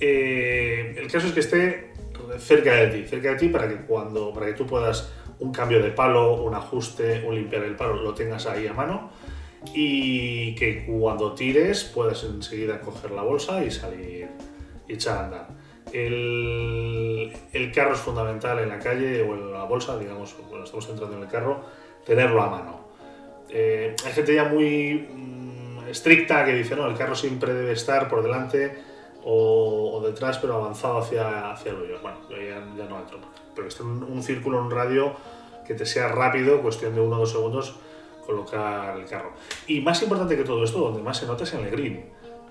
Eh, 0.00 0.94
el 0.98 1.10
caso 1.10 1.28
es 1.28 1.32
que 1.32 1.40
esté 1.40 1.92
cerca 2.38 2.74
de 2.74 2.86
ti, 2.88 3.04
cerca 3.06 3.30
de 3.30 3.36
ti 3.36 3.48
para 3.48 3.68
que 3.68 3.76
cuando 3.76 4.32
para 4.32 4.46
que 4.46 4.54
tú 4.54 4.66
puedas 4.66 5.12
un 5.38 5.52
cambio 5.52 5.82
de 5.82 5.90
palo, 5.90 6.42
un 6.42 6.54
ajuste, 6.54 7.24
un 7.26 7.34
limpiar 7.34 7.62
el 7.64 7.76
palo, 7.76 7.94
lo 7.94 8.14
tengas 8.14 8.46
ahí 8.46 8.66
a 8.66 8.72
mano 8.72 9.10
y 9.72 10.54
que 10.54 10.84
cuando 10.84 11.32
tires 11.34 11.84
puedas 11.84 12.22
enseguida 12.24 12.80
coger 12.80 13.12
la 13.12 13.22
bolsa 13.22 13.64
y 13.64 13.70
salir 13.70 14.28
y 14.86 14.92
echar 14.92 15.16
a 15.16 15.24
andar. 15.24 15.48
El, 15.92 17.32
carro 17.74 17.94
es 17.94 18.00
fundamental 18.00 18.58
en 18.58 18.68
la 18.68 18.78
calle 18.78 19.22
o 19.22 19.34
en 19.34 19.52
la 19.52 19.64
bolsa, 19.64 19.98
digamos, 19.98 20.34
cuando 20.34 20.64
estamos 20.64 20.88
entrando 20.88 21.16
en 21.16 21.22
el 21.22 21.28
carro, 21.28 21.64
tenerlo 22.04 22.42
a 22.42 22.50
mano. 22.50 22.88
Eh, 23.48 23.94
hay 24.04 24.12
gente 24.12 24.34
ya 24.34 24.44
muy, 24.44 25.06
estricta 25.88 26.44
que 26.44 26.52
dice, 26.52 26.74
no, 26.76 26.86
el 26.86 26.96
carro 26.96 27.14
siempre 27.14 27.52
debe 27.54 27.72
estar 27.72 28.08
por 28.08 28.22
delante 28.22 28.74
o, 29.24 30.02
detrás, 30.04 30.38
pero 30.38 30.56
avanzado 30.56 30.98
hacia, 30.98 31.52
hacia 31.52 31.72
el 31.72 31.78
hoyo. 31.78 31.98
Bueno, 32.02 32.18
ya, 32.30 32.62
ya 32.76 32.88
no 32.88 33.00
entro, 33.00 33.18
pero 33.54 33.68
está 33.68 33.82
un, 33.82 34.02
un 34.02 34.22
círculo, 34.22 34.60
un 34.60 34.70
radio 34.70 35.14
que 35.66 35.74
te 35.74 35.86
sea 35.86 36.08
rápido, 36.08 36.60
cuestión 36.62 36.94
de 36.94 37.00
uno 37.00 37.16
o 37.16 37.18
dos 37.20 37.32
segundos, 37.32 37.74
colocar 38.26 38.98
el 38.98 39.06
carro. 39.06 39.32
Y 39.66 39.80
más 39.80 40.02
importante 40.02 40.36
que 40.36 40.44
todo 40.44 40.62
esto, 40.64 40.78
donde 40.78 41.02
más 41.02 41.18
se 41.18 41.26
nota 41.26 41.44
es 41.44 41.54
en 41.54 41.64
el 41.64 41.70
green. 41.70 42.04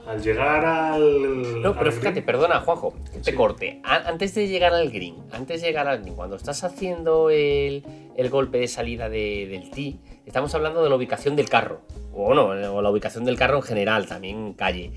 Al 0.05 0.21
llegar 0.21 0.65
al. 0.65 1.61
No, 1.61 1.73
pero 1.75 1.89
fíjate, 1.91 2.21
perdona, 2.21 2.59
Juanjo, 2.59 2.93
que 3.13 3.19
te 3.19 3.33
corte. 3.33 3.79
antes 3.83 4.35
de 4.35 4.49
llegar 4.49 4.73
al 4.73 4.91
green, 4.91 5.15
antes 5.31 5.61
de 5.61 5.67
llegar 5.67 5.87
al 5.87 6.01
green, 6.01 6.15
cuando 6.15 6.35
estás 6.35 6.65
haciendo 6.65 7.29
el, 7.29 7.85
el 8.17 8.29
golpe 8.29 8.57
de 8.57 8.67
salida 8.67 9.07
de, 9.07 9.47
del 9.49 9.71
tee, 9.71 9.99
estamos 10.25 10.53
hablando 10.55 10.83
de 10.83 10.89
la 10.89 10.95
ubicación 10.97 11.37
del 11.37 11.47
carro. 11.47 11.81
O 12.13 12.33
no, 12.33 12.47
o 12.47 12.81
la 12.81 12.89
ubicación 12.89 13.23
del 13.23 13.37
carro 13.37 13.57
en 13.57 13.63
general, 13.63 14.05
también 14.05 14.53
calle. 14.53 14.91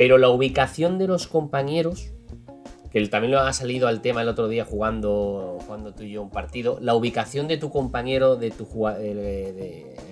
Pero 0.00 0.16
la 0.16 0.30
ubicación 0.30 0.96
de 0.96 1.06
los 1.06 1.26
compañeros 1.26 2.10
que 2.90 3.06
también 3.08 3.32
lo 3.32 3.40
ha 3.40 3.52
salido 3.52 3.86
al 3.86 4.00
tema 4.00 4.22
el 4.22 4.28
otro 4.28 4.48
día 4.48 4.64
jugando, 4.64 5.58
jugando 5.60 5.92
tú 5.92 6.04
y 6.04 6.12
yo 6.12 6.22
un 6.22 6.30
partido, 6.30 6.78
la 6.80 6.94
ubicación 6.94 7.48
de 7.48 7.58
tu 7.58 7.70
compañero, 7.70 8.36
de 8.36 8.50
tu 8.50 8.66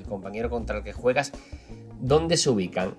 compañero 0.06 0.50
contra 0.50 0.76
el 0.76 0.84
que 0.84 0.92
juegas, 0.92 1.32
¿dónde 2.02 2.36
se 2.36 2.50
ubican? 2.50 2.96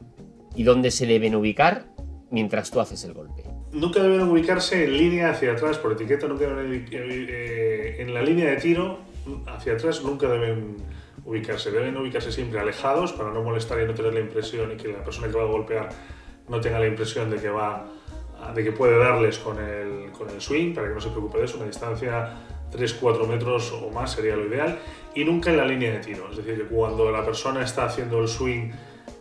¿Y 0.55 0.63
dónde 0.63 0.89
se 0.89 1.05
deben 1.05 1.35
ubicar 1.35 1.85
mientras 2.31 2.71
tú 2.71 2.79
haces 2.79 3.03
el 3.03 3.13
golpe? 3.13 3.43
Nunca 3.71 4.01
deben 4.01 4.23
ubicarse 4.23 4.85
en 4.85 4.97
línea 4.97 5.29
hacia 5.29 5.51
atrás, 5.51 5.77
por 5.77 5.91
etiqueta, 5.91 6.27
nunca 6.27 6.47
deben, 6.47 6.87
eh, 6.91 7.97
en 7.99 8.15
la 8.15 8.23
línea 8.23 8.49
de 8.49 8.55
tiro 8.55 8.97
hacia 9.45 9.73
atrás 9.73 10.03
nunca 10.03 10.27
deben 10.27 10.77
ubicarse, 11.23 11.69
deben 11.69 11.95
ubicarse 11.97 12.31
siempre 12.31 12.59
alejados 12.59 13.13
para 13.13 13.31
no 13.31 13.43
molestar 13.43 13.79
y 13.79 13.85
no 13.85 13.93
tener 13.93 14.11
la 14.11 14.21
impresión 14.21 14.71
y 14.71 14.75
que 14.75 14.87
la 14.87 15.03
persona 15.03 15.27
que 15.27 15.37
va 15.37 15.43
a 15.43 15.47
golpear 15.51 15.89
no 16.49 16.59
tenga 16.59 16.79
la 16.79 16.87
impresión 16.87 17.29
de 17.29 17.37
que 17.37 17.49
va 17.49 17.85
de 18.53 18.63
que 18.63 18.71
puede 18.71 18.97
darles 18.97 19.37
con 19.37 19.59
el, 19.59 20.11
con 20.11 20.29
el 20.29 20.41
swing, 20.41 20.73
para 20.73 20.87
que 20.87 20.93
no 20.93 21.01
se 21.01 21.09
preocupe 21.09 21.37
de 21.39 21.45
eso, 21.45 21.57
una 21.57 21.67
distancia 21.67 22.35
3-4 22.71 23.27
metros 23.27 23.71
o 23.73 23.89
más 23.89 24.11
sería 24.11 24.35
lo 24.35 24.45
ideal, 24.47 24.79
y 25.15 25.23
nunca 25.23 25.49
en 25.49 25.57
la 25.57 25.65
línea 25.65 25.91
de 25.91 25.99
tiro. 25.99 26.29
Es 26.31 26.37
decir, 26.37 26.55
que 26.57 26.63
cuando 26.63 27.11
la 27.11 27.25
persona 27.25 27.63
está 27.63 27.85
haciendo 27.85 28.19
el 28.19 28.27
swing, 28.27 28.71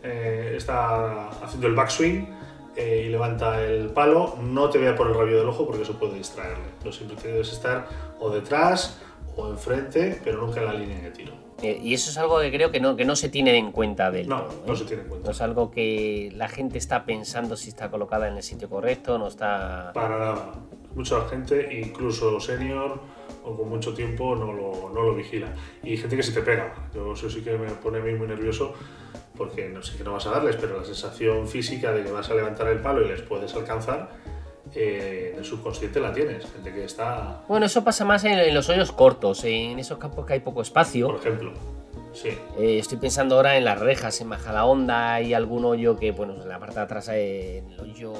eh, 0.03 0.53
está 0.55 1.29
haciendo 1.43 1.67
el 1.67 1.75
backswing 1.75 2.27
eh, 2.75 3.03
y 3.07 3.09
levanta 3.09 3.61
el 3.61 3.89
palo, 3.89 4.37
no 4.41 4.69
te 4.69 4.77
vea 4.77 4.95
por 4.95 5.07
el 5.07 5.15
rabillo 5.15 5.39
del 5.39 5.49
ojo 5.49 5.65
porque 5.65 5.83
eso 5.83 5.97
puede 5.97 6.15
distraerle. 6.15 6.65
Pero 6.79 6.91
siempre 6.91 7.31
debes 7.31 7.51
estar 7.51 7.87
o 8.19 8.29
detrás 8.29 9.01
o 9.39 9.49
enfrente, 9.49 10.19
pero 10.23 10.45
nunca 10.45 10.59
en 10.59 10.65
la 10.65 10.73
línea 10.73 10.99
de 10.99 11.11
tiro. 11.11 11.33
Eh, 11.61 11.79
y 11.81 11.93
eso 11.93 12.09
es 12.09 12.17
algo 12.17 12.39
que 12.39 12.51
creo 12.51 12.71
que 12.71 12.79
no, 12.79 12.95
que 12.95 13.05
no 13.05 13.15
se 13.15 13.29
tiene 13.29 13.57
en 13.57 13.71
cuenta 13.71 14.11
del 14.11 14.29
no, 14.29 14.43
todo. 14.43 14.63
No, 14.65 14.75
se 14.75 14.85
tiene 14.85 15.03
en 15.03 15.09
cuenta. 15.09 15.25
No 15.27 15.31
es 15.31 15.41
algo 15.41 15.71
que 15.71 16.31
la 16.35 16.47
gente 16.47 16.77
está 16.77 17.05
pensando 17.05 17.57
si 17.57 17.69
está 17.69 17.89
colocada 17.91 18.27
en 18.27 18.37
el 18.37 18.43
sitio 18.43 18.69
correcto, 18.69 19.17
no 19.17 19.27
está. 19.27 19.91
Para 19.93 20.19
nada. 20.19 20.53
Mucha 20.95 21.27
gente, 21.27 21.79
incluso 21.79 22.39
senior 22.39 22.99
o 23.43 23.55
con 23.55 23.69
mucho 23.69 23.93
tiempo, 23.93 24.35
no 24.35 24.53
lo, 24.53 24.91
no 24.93 25.01
lo 25.03 25.15
vigila. 25.15 25.47
Y 25.83 25.97
gente 25.97 26.15
que 26.15 26.23
se 26.23 26.31
te 26.31 26.41
pega. 26.41 26.73
Yo 26.93 27.13
eso 27.13 27.29
sí 27.29 27.41
que 27.41 27.57
me 27.57 27.69
pone 27.71 27.99
a 27.99 28.01
mí 28.01 28.13
muy 28.13 28.27
nervioso 28.27 28.73
porque 29.37 29.69
no 29.69 29.81
sé 29.81 29.97
qué 29.97 30.03
no 30.03 30.13
vas 30.13 30.27
a 30.27 30.31
darles, 30.31 30.57
pero 30.57 30.77
la 30.77 30.85
sensación 30.85 31.47
física 31.47 31.93
de 31.93 32.03
que 32.03 32.11
vas 32.11 32.29
a 32.29 32.35
levantar 32.35 32.67
el 32.67 32.79
palo 32.79 33.01
y 33.01 33.07
les 33.07 33.21
puedes 33.21 33.53
alcanzar 33.55 34.09
eh, 34.75 35.31
en 35.33 35.39
el 35.39 35.45
subconsciente 35.45 35.99
la 35.99 36.13
tienes, 36.13 36.45
gente 36.51 36.71
que 36.71 36.83
está... 36.83 37.43
Bueno, 37.47 37.65
eso 37.65 37.83
pasa 37.83 38.05
más 38.05 38.23
en, 38.23 38.53
los 38.53 38.69
hoyos 38.69 38.91
cortos, 38.91 39.43
en 39.43 39.79
esos 39.79 39.97
campos 39.97 40.25
que 40.25 40.33
hay 40.33 40.39
poco 40.39 40.61
espacio. 40.61 41.07
Por 41.07 41.19
ejemplo, 41.19 41.53
sí. 42.13 42.29
Eh, 42.59 42.79
estoy 42.79 42.97
pensando 42.97 43.35
ahora 43.35 43.57
en 43.57 43.65
las 43.65 43.79
rejas, 43.79 44.19
en 44.21 44.27
Majadahonda 44.27 45.21
y 45.21 45.33
algún 45.33 45.65
hoyo 45.65 45.97
que, 45.97 46.11
bueno, 46.11 46.33
en 46.33 46.47
la 46.47 46.59
parte 46.59 46.75
de 46.75 46.81
atrás, 46.81 47.07
en 47.09 47.71
el 47.71 47.79
hoyo 47.79 48.13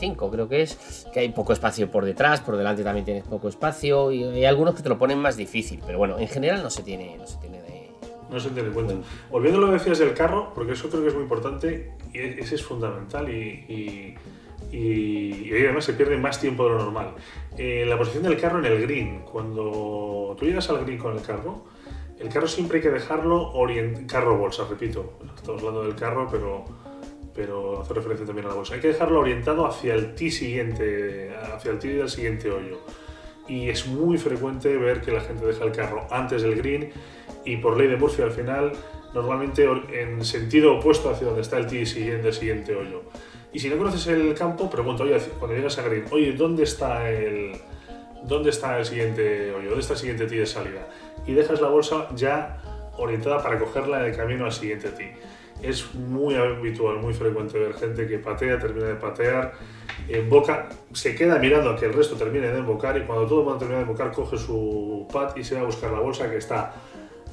5 0.00 0.30
creo 0.30 0.48
que 0.48 0.62
es, 0.62 1.06
que 1.12 1.20
hay 1.20 1.28
poco 1.30 1.52
espacio 1.52 1.90
por 1.90 2.04
detrás, 2.04 2.40
por 2.40 2.56
delante 2.56 2.82
también 2.82 3.04
tienes 3.04 3.24
poco 3.24 3.48
espacio 3.48 4.10
y 4.10 4.24
hay 4.24 4.44
algunos 4.46 4.74
que 4.74 4.82
te 4.82 4.88
lo 4.88 4.98
ponen 4.98 5.18
más 5.18 5.36
difícil, 5.36 5.80
pero 5.84 5.98
bueno, 5.98 6.18
en 6.18 6.28
general 6.28 6.62
no 6.62 6.70
se 6.70 6.82
tiene, 6.82 7.16
no 7.18 7.26
se 7.26 7.36
tiene 7.38 7.60
de 7.62 7.90
no 8.30 8.38
se 8.38 8.50
tiene 8.50 8.68
en 8.68 8.74
cuenta. 8.74 8.94
Volviendo 9.28 9.58
a 9.58 9.62
lo 9.62 9.66
que 9.68 9.72
decías 9.74 9.98
del 9.98 10.14
carro, 10.14 10.52
porque 10.54 10.72
eso 10.72 10.88
creo 10.88 11.02
que 11.02 11.08
es 11.08 11.14
muy 11.14 11.24
importante 11.24 11.92
y 12.12 12.18
ese 12.18 12.54
es 12.54 12.62
fundamental 12.62 13.28
y, 13.28 14.16
y, 14.72 15.52
además 15.52 15.84
se 15.84 15.94
pierde 15.94 16.16
más 16.16 16.40
tiempo 16.40 16.64
de 16.64 16.70
lo 16.70 16.78
normal. 16.78 17.14
Eh, 17.56 17.84
la 17.86 17.98
posición 17.98 18.22
del 18.22 18.40
carro 18.40 18.58
en 18.58 18.66
el 18.66 18.82
green, 18.82 19.20
cuando 19.20 20.36
tú 20.38 20.44
llegas 20.44 20.68
al 20.70 20.84
green 20.84 20.98
con 20.98 21.16
el 21.16 21.22
carro, 21.22 21.64
el 22.18 22.28
carro 22.28 22.46
siempre 22.46 22.78
hay 22.78 22.82
que 22.82 22.90
dejarlo 22.90 23.52
orientado, 23.52 24.06
carro 24.06 24.36
bolsa, 24.36 24.66
repito, 24.68 25.18
estamos 25.34 25.62
hablando 25.62 25.82
del 25.84 25.94
carro, 25.94 26.28
pero, 26.30 26.64
pero 27.34 27.80
hace 27.80 27.94
referencia 27.94 28.26
también 28.26 28.46
a 28.46 28.50
la 28.50 28.54
bolsa. 28.54 28.74
Hay 28.74 28.80
que 28.80 28.88
dejarlo 28.88 29.20
orientado 29.20 29.66
hacia 29.66 29.94
el 29.94 30.14
tee 30.14 30.30
siguiente, 30.30 31.34
hacia 31.54 31.70
el 31.72 31.78
tee 31.78 31.94
del 31.94 32.10
siguiente 32.10 32.50
hoyo. 32.50 32.78
Y 33.48 33.68
es 33.68 33.86
muy 33.86 34.18
frecuente 34.18 34.76
ver 34.76 35.00
que 35.00 35.12
la 35.12 35.22
gente 35.22 35.44
deja 35.44 35.64
el 35.64 35.72
carro 35.72 36.06
antes 36.10 36.42
del 36.42 36.54
green 36.56 36.90
y 37.44 37.56
por 37.56 37.76
ley 37.76 37.88
de 37.88 37.96
Murphy 37.96 38.22
al 38.22 38.30
final 38.30 38.72
normalmente 39.14 39.66
en 39.92 40.24
sentido 40.24 40.78
opuesto 40.78 41.10
hacia 41.10 41.26
donde 41.26 41.42
está 41.42 41.58
el 41.58 41.66
tee 41.66 41.86
siguiente, 41.86 42.32
siguiente 42.32 42.74
hoyo. 42.74 43.02
Y 43.52 43.58
si 43.58 43.68
no 43.68 43.76
conoces 43.76 44.06
el 44.06 44.34
campo, 44.34 44.70
pregunta, 44.70 45.02
oye, 45.02 45.18
cuando 45.38 45.56
llegas 45.56 45.78
a 45.78 45.82
green, 45.82 46.04
oye, 46.10 46.32
¿dónde 46.32 46.62
está 46.62 47.10
el, 47.10 47.52
dónde 48.22 48.50
está 48.50 48.78
el 48.78 48.84
siguiente 48.84 49.52
hoyo? 49.52 49.70
¿Dónde 49.70 49.80
está 49.80 49.94
el 49.94 49.98
siguiente 49.98 50.26
tee 50.26 50.38
de 50.38 50.46
salida? 50.46 50.86
Y 51.26 51.32
dejas 51.32 51.60
la 51.60 51.68
bolsa 51.68 52.08
ya 52.14 52.62
orientada 52.96 53.42
para 53.42 53.58
cogerla 53.58 54.00
en 54.00 54.10
el 54.10 54.16
camino 54.16 54.44
al 54.44 54.52
siguiente 54.52 54.90
tee. 54.90 55.14
Es 55.62 55.94
muy 55.94 56.36
habitual, 56.36 56.98
muy 56.98 57.12
frecuente 57.12 57.58
ver 57.58 57.74
gente 57.74 58.06
que 58.06 58.18
patea, 58.18 58.58
termina 58.58 58.86
de 58.86 58.94
patear, 58.94 59.52
boca 60.28 60.68
se 60.92 61.14
queda 61.14 61.38
mirando 61.38 61.70
a 61.70 61.76
que 61.76 61.86
el 61.86 61.92
resto 61.92 62.16
termine 62.16 62.48
de 62.48 62.58
embocar 62.58 62.96
y 62.96 63.02
cuando 63.02 63.26
todo 63.26 63.40
el 63.40 63.44
mundo 63.44 63.58
termina 63.58 63.78
de 63.78 63.84
embocar 63.84 64.12
coge 64.12 64.38
su 64.38 65.06
pad 65.12 65.36
y 65.36 65.44
se 65.44 65.54
va 65.54 65.62
a 65.62 65.64
buscar 65.64 65.90
la 65.92 66.00
bolsa 66.00 66.30
que 66.30 66.38
está 66.38 66.72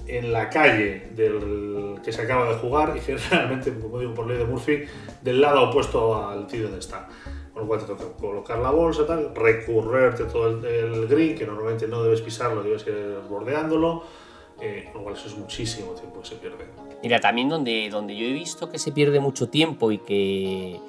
en 0.07 0.31
la 0.31 0.49
calle 0.49 1.09
del 1.15 1.99
que 2.03 2.11
se 2.11 2.21
acaba 2.21 2.49
de 2.49 2.55
jugar 2.55 2.95
y 2.95 2.99
generalmente, 3.01 3.73
como 3.77 3.99
digo 3.99 4.13
por 4.13 4.27
ley 4.27 4.37
de 4.37 4.45
Murphy, 4.45 4.83
del 5.21 5.41
lado 5.41 5.69
opuesto 5.69 6.27
al 6.27 6.47
tiro 6.47 6.63
donde 6.63 6.79
está. 6.79 7.07
Con 7.53 7.63
lo 7.63 7.67
cual 7.67 7.79
te 7.81 7.87
toca 7.87 8.03
colocar 8.19 8.59
la 8.59 8.69
bolsa, 8.69 9.05
tal, 9.05 9.33
recurrerte 9.33 10.25
todo 10.25 10.47
el, 10.47 11.07
green, 11.07 11.35
que 11.35 11.45
normalmente 11.45 11.87
no 11.87 12.03
debes 12.03 12.21
pisarlo, 12.21 12.61
debes 12.63 12.85
ir 12.85 13.19
bordeándolo. 13.29 14.03
Eh, 14.59 14.89
lo 14.93 15.03
cual 15.03 15.15
eso 15.15 15.27
es 15.27 15.37
muchísimo 15.37 15.91
tiempo 15.91 16.21
que 16.21 16.27
se 16.27 16.35
pierde. 16.35 16.65
Mira, 17.03 17.19
también 17.19 17.47
donde, 17.47 17.89
donde 17.91 18.15
yo 18.15 18.25
he 18.25 18.31
visto 18.31 18.71
que 18.71 18.79
se 18.79 18.91
pierde 18.91 19.19
mucho 19.19 19.49
tiempo 19.49 19.91
y 19.91 19.99
que, 19.99 20.79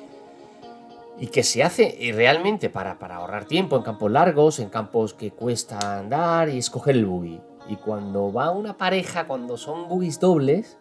y 1.18 1.26
que 1.26 1.42
se 1.42 1.62
hace 1.62 2.12
realmente 2.14 2.70
para, 2.70 2.98
para 2.98 3.16
ahorrar 3.16 3.44
tiempo 3.44 3.76
en 3.76 3.82
campos 3.82 4.10
largos, 4.10 4.58
en 4.58 4.70
campos 4.70 5.12
que 5.12 5.32
cuesta 5.32 5.98
andar 5.98 6.48
y 6.48 6.58
escoger 6.58 6.96
el 6.96 7.04
buggy. 7.04 7.40
Y 7.68 7.76
cuando 7.76 8.32
va 8.32 8.50
una 8.50 8.78
pareja, 8.78 9.26
cuando 9.26 9.56
son 9.56 9.88
buggies 9.88 10.18
dobles, 10.18 10.78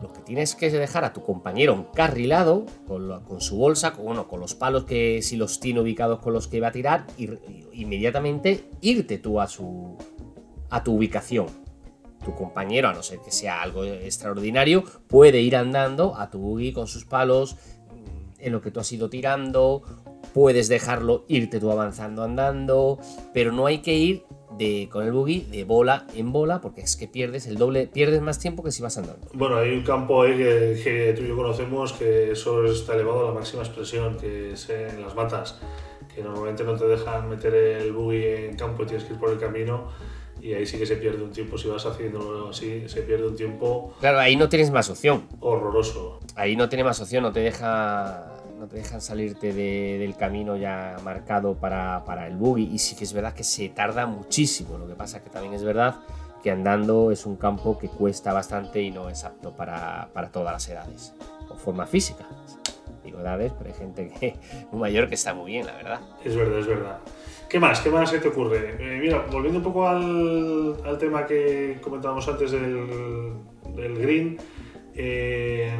lo 0.00 0.12
que 0.12 0.20
tienes 0.20 0.54
que 0.54 0.70
dejar 0.70 1.04
a 1.04 1.12
tu 1.12 1.22
compañero 1.22 1.74
encarrilado 1.74 2.64
con, 2.86 3.40
su 3.40 3.56
bolsa, 3.56 3.92
con, 3.92 4.04
bueno, 4.04 4.28
con 4.28 4.40
los 4.40 4.54
palos 4.54 4.84
que 4.84 5.20
si 5.22 5.36
los 5.36 5.60
tiene 5.60 5.80
ubicados 5.80 6.20
con 6.20 6.32
los 6.32 6.48
que 6.48 6.60
va 6.60 6.68
a 6.68 6.72
tirar, 6.72 7.06
y, 7.18 7.28
inmediatamente 7.72 8.64
irte 8.80 9.18
tú 9.18 9.40
a 9.40 9.48
su 9.48 9.96
a 10.70 10.84
tu 10.84 10.94
ubicación. 10.94 11.46
Tu 12.24 12.34
compañero, 12.34 12.88
a 12.88 12.92
no 12.92 13.02
ser 13.02 13.20
que 13.20 13.30
sea 13.30 13.62
algo 13.62 13.84
extraordinario, 13.84 14.84
puede 15.06 15.40
ir 15.40 15.56
andando 15.56 16.16
a 16.16 16.30
tu 16.30 16.38
buggy 16.38 16.72
con 16.72 16.86
sus 16.86 17.04
palos 17.04 17.54
mm, 17.54 18.40
en 18.40 18.52
lo 18.52 18.60
que 18.60 18.70
tú 18.70 18.80
has 18.80 18.92
ido 18.92 19.08
tirando. 19.08 19.82
Puedes 20.34 20.68
dejarlo 20.68 21.24
irte 21.28 21.58
tú 21.58 21.70
avanzando 21.70 22.22
andando, 22.22 22.98
pero 23.32 23.52
no 23.52 23.66
hay 23.66 23.78
que 23.78 23.94
ir 23.94 24.24
con 24.90 25.04
el 25.04 25.12
buggy 25.12 25.46
de 25.50 25.64
bola 25.64 26.06
en 26.14 26.32
bola, 26.32 26.60
porque 26.60 26.80
es 26.80 26.96
que 26.96 27.06
pierdes 27.06 27.46
el 27.46 27.56
doble, 27.56 27.86
pierdes 27.86 28.20
más 28.20 28.38
tiempo 28.38 28.62
que 28.62 28.72
si 28.72 28.82
vas 28.82 28.98
andando. 28.98 29.28
Bueno, 29.32 29.56
hay 29.56 29.70
un 29.70 29.82
campo 29.82 30.22
ahí 30.22 30.36
que, 30.36 31.14
tú 31.16 31.22
y 31.22 31.28
yo 31.28 31.36
conocemos 31.36 31.92
que 31.92 32.32
eso 32.32 32.64
está 32.64 32.94
elevado 32.94 33.26
a 33.26 33.28
la 33.28 33.34
máxima 33.34 33.62
expresión, 33.62 34.16
que 34.16 34.52
es 34.52 34.68
en 34.70 35.00
las 35.02 35.14
matas, 35.14 35.60
que 36.14 36.22
normalmente 36.22 36.64
no 36.64 36.74
te 36.76 36.86
dejan 36.86 37.28
meter 37.28 37.54
el 37.54 37.92
buggy 37.92 38.24
en 38.24 38.56
campo 38.56 38.82
y 38.82 38.86
tienes 38.86 39.04
que 39.04 39.14
ir 39.14 39.20
por 39.20 39.30
el 39.30 39.38
camino. 39.38 39.88
Y 40.40 40.54
ahí 40.54 40.66
sí 40.66 40.78
que 40.78 40.86
se 40.86 40.96
pierde 40.96 41.22
un 41.22 41.32
tiempo, 41.32 41.58
si 41.58 41.68
vas 41.68 41.84
haciéndolo 41.84 42.50
así, 42.50 42.88
se 42.88 43.02
pierde 43.02 43.26
un 43.26 43.36
tiempo. 43.36 43.94
Claro, 44.00 44.20
ahí 44.20 44.36
no 44.36 44.48
tienes 44.48 44.70
más 44.70 44.88
opción. 44.88 45.26
Horroroso. 45.40 46.20
Ahí 46.36 46.54
no 46.54 46.68
tiene 46.68 46.84
más 46.84 47.00
opción, 47.00 47.24
no 47.24 47.32
te 47.32 47.40
deja 47.40 48.37
no 48.58 48.66
te 48.66 48.76
dejan 48.76 49.00
salirte 49.00 49.52
del 49.52 50.16
camino 50.16 50.56
ya 50.56 50.96
marcado 51.04 51.54
para, 51.54 52.26
el 52.26 52.36
buggy. 52.36 52.70
Y 52.72 52.78
sí 52.78 52.96
que 52.96 53.04
es 53.04 53.12
verdad 53.12 53.32
que 53.32 53.44
se 53.44 53.68
tarda 53.68 54.06
muchísimo. 54.06 54.76
Lo 54.78 54.86
que 54.86 54.94
pasa 54.94 55.22
que 55.22 55.30
también 55.30 55.54
es 55.54 55.62
verdad 55.62 56.00
que 56.42 56.50
andando 56.50 57.10
es 57.10 57.26
un 57.26 57.36
campo 57.36 57.78
que 57.78 57.88
cuesta 57.88 58.32
bastante 58.32 58.80
y 58.82 58.90
no 58.90 59.08
es 59.08 59.24
apto 59.24 59.52
para, 59.52 60.08
todas 60.32 60.52
las 60.52 60.68
edades. 60.68 61.14
O 61.48 61.54
forma 61.54 61.86
física. 61.86 62.26
Digo 63.04 63.20
edades, 63.20 63.52
pero 63.56 63.70
hay 63.70 63.78
gente 63.78 64.08
que, 64.08 64.36
muy 64.72 64.80
mayor 64.80 65.08
que 65.08 65.14
está 65.14 65.34
muy 65.34 65.52
bien, 65.52 65.66
la 65.66 65.74
verdad. 65.74 66.00
Es 66.24 66.36
verdad, 66.36 66.58
es 66.58 66.66
verdad. 66.66 66.98
¿Qué 67.48 67.58
más? 67.58 67.80
¿Qué 67.80 67.90
más 67.90 68.10
se 68.10 68.18
te 68.18 68.28
ocurre? 68.28 68.76
Eh, 68.78 68.98
mira, 69.00 69.24
volviendo 69.30 69.58
un 69.58 69.64
poco 69.64 69.88
al, 69.88 70.98
tema 70.98 71.24
que 71.26 71.78
comentábamos 71.80 72.28
antes 72.28 72.50
del, 72.50 73.32
el 73.78 73.98
green, 73.98 74.36
eh, 74.94 75.72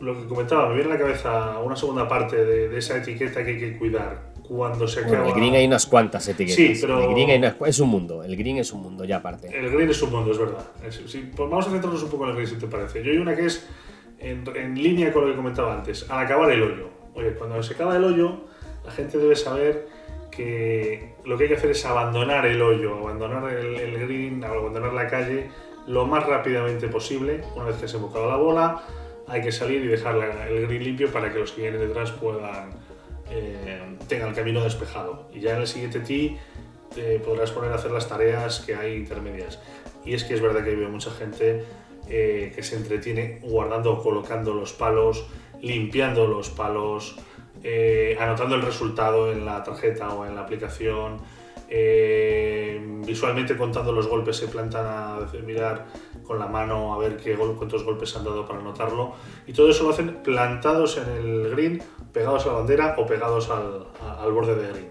lo 0.00 0.18
que 0.18 0.26
comentaba, 0.26 0.68
me 0.68 0.74
viene 0.76 0.90
a 0.90 0.94
la 0.94 1.00
cabeza 1.00 1.58
una 1.58 1.76
segunda 1.76 2.08
parte 2.08 2.44
de, 2.44 2.76
esa 2.76 2.96
etiqueta 2.96 3.44
que 3.44 3.50
hay 3.50 3.58
que 3.58 3.78
cuidar 3.78 4.30
cuando 4.48 4.88
se 4.88 5.00
acaba. 5.00 5.28
el 5.28 5.34
green 5.34 5.54
hay 5.54 5.66
unas 5.66 5.86
cuantas 5.86 6.26
etiquetas. 6.26 6.56
Sí, 6.56 6.78
pero. 6.80 7.02
El 7.02 7.14
green 7.14 7.44
es 7.44 7.78
un 7.78 7.88
mundo. 7.88 8.24
El 8.24 8.36
green 8.36 8.56
es 8.58 8.72
un 8.72 8.82
mundo, 8.82 9.04
ya 9.04 9.16
aparte. 9.16 9.48
El 9.56 9.70
green 9.70 9.90
es 9.90 10.02
un 10.02 10.10
mundo, 10.10 10.32
es 10.32 10.38
verdad. 10.38 10.64
pues 10.80 11.36
vamos 11.36 11.66
a 11.66 11.70
centrarnos 11.70 12.02
un 12.02 12.10
poco 12.10 12.24
en 12.24 12.30
el 12.30 12.36
green, 12.36 12.48
si 12.48 12.56
te 12.56 12.66
parece. 12.66 13.02
Yo 13.04 13.12
hay 13.12 13.18
una 13.18 13.36
que 13.36 13.46
es 13.46 13.68
en, 14.18 14.44
en 14.56 14.74
línea 14.74 15.12
con 15.12 15.22
lo 15.22 15.30
que 15.30 15.36
comentaba 15.36 15.74
antes, 15.74 16.10
al 16.10 16.24
acabar 16.24 16.50
el 16.50 16.62
hoyo. 16.62 16.88
Oye, 17.14 17.34
cuando 17.34 17.62
se 17.62 17.74
acaba 17.74 17.96
el 17.96 18.04
hoyo, 18.04 18.40
la 18.84 18.92
gente 18.92 19.18
debe 19.18 19.36
saber 19.36 19.86
que 20.30 21.14
lo 21.24 21.36
que 21.36 21.44
hay 21.44 21.48
que 21.50 21.56
hacer 21.56 21.70
es 21.70 21.84
abandonar 21.84 22.46
el 22.46 22.62
hoyo, 22.62 22.98
abandonar 22.98 23.52
el, 23.52 23.76
el 23.76 24.06
green, 24.06 24.42
abandonar 24.42 24.92
la 24.92 25.06
calle 25.08 25.50
lo 25.86 26.06
más 26.06 26.26
rápidamente 26.26 26.88
posible. 26.88 27.42
Una 27.56 27.66
vez 27.66 27.76
que 27.76 27.88
se 27.88 27.96
ha 27.96 28.00
embocado 28.00 28.28
la 28.28 28.36
bola, 28.36 28.82
hay 29.30 29.40
que 29.40 29.52
salir 29.52 29.84
y 29.84 29.88
dejar 29.88 30.16
el 30.48 30.66
green 30.66 30.84
limpio 30.84 31.10
para 31.12 31.32
que 31.32 31.38
los 31.38 31.52
que 31.52 31.62
vienen 31.62 31.80
detrás 31.80 32.10
puedan 32.10 32.70
eh, 33.30 33.96
tengan 34.08 34.30
el 34.30 34.34
camino 34.34 34.62
despejado. 34.62 35.28
Y 35.32 35.40
ya 35.40 35.54
en 35.54 35.60
el 35.60 35.66
siguiente 35.66 36.00
tee 36.00 36.36
te 36.94 37.20
podrás 37.20 37.52
poner 37.52 37.70
a 37.72 37.76
hacer 37.76 37.92
las 37.92 38.08
tareas 38.08 38.60
que 38.60 38.74
hay 38.74 38.94
intermedias. 38.94 39.60
Y 40.04 40.14
es 40.14 40.24
que 40.24 40.34
es 40.34 40.40
verdad 40.40 40.64
que 40.64 40.74
veo 40.74 40.88
mucha 40.88 41.10
gente 41.12 41.64
eh, 42.08 42.52
que 42.54 42.62
se 42.62 42.76
entretiene 42.76 43.38
guardando 43.42 43.92
o 43.92 44.02
colocando 44.02 44.52
los 44.52 44.72
palos, 44.72 45.26
limpiando 45.62 46.26
los 46.26 46.50
palos, 46.50 47.16
eh, 47.62 48.16
anotando 48.18 48.56
el 48.56 48.62
resultado 48.62 49.30
en 49.30 49.44
la 49.44 49.62
tarjeta 49.62 50.12
o 50.12 50.26
en 50.26 50.34
la 50.34 50.40
aplicación, 50.40 51.18
eh, 51.68 52.80
visualmente 53.06 53.56
contando 53.56 53.92
los 53.92 54.08
golpes, 54.08 54.36
se 54.36 54.48
plantan 54.48 54.86
a 54.86 55.18
mirar 55.46 55.86
con 56.30 56.38
la 56.38 56.46
mano 56.46 56.94
a 56.94 56.98
ver 56.98 57.16
qué 57.16 57.34
cuántos 57.34 57.82
golpes 57.82 58.14
han 58.14 58.22
dado 58.22 58.46
para 58.46 58.60
anotarlo. 58.60 59.14
Y 59.48 59.52
todo 59.52 59.68
eso 59.68 59.82
lo 59.82 59.90
hacen 59.90 60.22
plantados 60.22 60.96
en 60.96 61.08
el 61.08 61.50
green, 61.50 61.82
pegados 62.12 62.46
a 62.46 62.50
la 62.50 62.52
bandera 62.52 62.94
o 62.98 63.04
pegados 63.04 63.50
al, 63.50 63.88
al 64.00 64.30
borde 64.30 64.54
de 64.54 64.68
green. 64.68 64.90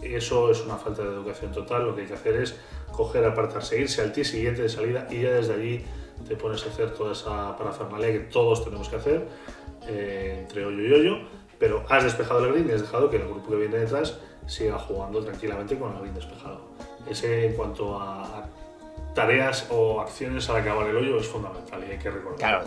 Eso 0.00 0.50
es 0.50 0.64
una 0.64 0.76
falta 0.76 1.02
de 1.02 1.10
educación 1.10 1.52
total. 1.52 1.84
Lo 1.84 1.94
que 1.94 2.00
hay 2.00 2.06
que 2.06 2.14
hacer 2.14 2.36
es 2.36 2.58
coger, 2.92 3.26
apartarse, 3.26 3.78
irse 3.78 4.00
al 4.00 4.10
tee 4.10 4.24
siguiente 4.24 4.62
de 4.62 4.70
salida 4.70 5.06
y 5.10 5.20
ya 5.20 5.32
desde 5.32 5.52
allí 5.52 5.84
te 6.26 6.34
pones 6.34 6.64
a 6.64 6.70
hacer 6.70 6.94
toda 6.94 7.12
esa 7.12 7.58
parafernalia 7.58 8.12
que 8.12 8.20
todos 8.20 8.64
tenemos 8.64 8.88
que 8.88 8.96
hacer 8.96 9.28
eh, 9.86 10.38
entre 10.40 10.64
hoyo 10.64 10.80
y 10.80 10.92
hoyo 10.94 11.18
pero 11.58 11.84
has 11.90 12.04
despejado 12.04 12.46
el 12.46 12.52
green 12.52 12.70
y 12.70 12.72
has 12.72 12.80
dejado 12.80 13.10
que 13.10 13.16
el 13.16 13.24
grupo 13.24 13.50
que 13.50 13.56
viene 13.56 13.76
detrás 13.76 14.18
siga 14.46 14.78
jugando 14.78 15.22
tranquilamente 15.22 15.78
con 15.78 15.92
el 15.92 16.00
green 16.00 16.14
despejado. 16.14 16.62
Ese 17.06 17.48
en 17.48 17.52
cuanto 17.52 18.00
a 18.00 18.48
tareas 19.14 19.68
o 19.70 20.00
acciones 20.00 20.48
al 20.48 20.56
acabar 20.56 20.86
el 20.88 20.96
hoyo 20.96 21.18
es 21.18 21.26
fundamental 21.26 21.82
y 21.86 21.92
hay 21.92 21.98
que 21.98 22.10
recordar. 22.10 22.38
Claro. 22.38 22.64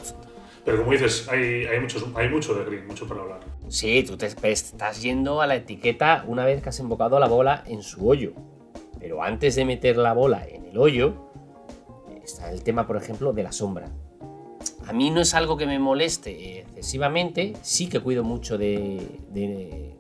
Pero 0.66 0.78
como 0.78 0.92
dices, 0.92 1.28
hay, 1.30 1.66
hay, 1.66 1.78
hay 2.16 2.30
mucho 2.30 2.54
de 2.54 2.66
green, 2.66 2.88
mucho 2.88 3.08
para 3.08 3.22
hablar. 3.22 3.40
Sí, 3.68 4.04
tú 4.04 4.16
te 4.16 4.28
estás 4.28 5.02
yendo 5.02 5.42
a 5.42 5.48
la 5.48 5.56
etiqueta 5.56 6.24
una 6.28 6.46
vez 6.46 6.62
que 6.62 6.70
has 6.70 6.80
invocado 6.80 7.20
la 7.20 7.28
bola 7.28 7.64
en 7.68 7.84
su 7.84 8.08
hoyo. 8.08 8.34
Pero 9.00 9.22
antes 9.22 9.56
de 9.56 9.66
meter 9.66 9.98
la 9.98 10.14
bola 10.14 10.48
en 10.48 10.66
el 10.66 10.78
hoyo, 10.78 11.32
está 12.24 12.50
el 12.52 12.64
tema, 12.64 12.88
por 12.88 12.96
ejemplo, 12.96 13.34
de 13.34 13.44
la 13.44 13.52
sombra. 13.52 13.92
A 14.88 14.94
mí 14.94 15.10
no 15.10 15.22
es 15.22 15.34
algo 15.34 15.58
que 15.58 15.66
me 15.66 15.80
moleste 15.80 16.60
excesivamente, 16.60 17.54
sí 17.62 17.88
que 17.88 18.00
cuido 18.00 18.24
mucho 18.24 18.58
de, 18.58 19.93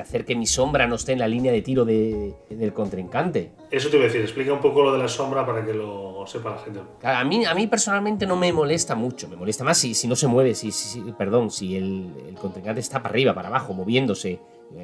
hacer 0.00 0.24
que 0.24 0.36
mi 0.36 0.46
sombra 0.46 0.86
no 0.86 0.96
esté 0.96 1.12
en 1.12 1.18
la 1.18 1.28
línea 1.28 1.50
de 1.50 1.62
tiro 1.62 1.84
del 1.84 2.72
contrincante. 2.74 3.52
Eso 3.70 3.88
te 3.88 3.96
iba 3.96 4.04
a 4.04 4.08
decir, 4.08 4.20
explica 4.20 4.52
un 4.52 4.60
poco 4.60 4.82
lo 4.82 4.92
de 4.92 4.98
la 4.98 5.08
sombra 5.08 5.44
para 5.46 5.64
que 5.64 5.74
lo 5.74 6.24
sepa 6.26 6.50
la 6.50 6.58
gente. 6.58 6.80
A 7.02 7.24
mí, 7.24 7.44
a 7.44 7.54
mí 7.54 7.66
personalmente 7.66 8.26
no 8.26 8.36
me 8.36 8.52
molesta 8.52 8.94
mucho, 8.94 9.28
me 9.28 9.36
molesta 9.36 9.64
más 9.64 9.78
si, 9.78 9.94
si 9.94 10.06
no 10.06 10.14
se 10.14 10.26
mueve, 10.26 10.54
si, 10.54 10.70
perdón, 11.16 11.50
si 11.50 11.76
el, 11.76 12.12
el, 12.28 12.34
contrincante 12.34 12.80
está 12.80 13.02
para 13.02 13.12
arriba, 13.12 13.34
para 13.34 13.48
abajo, 13.48 13.72
moviéndose, 13.72 14.40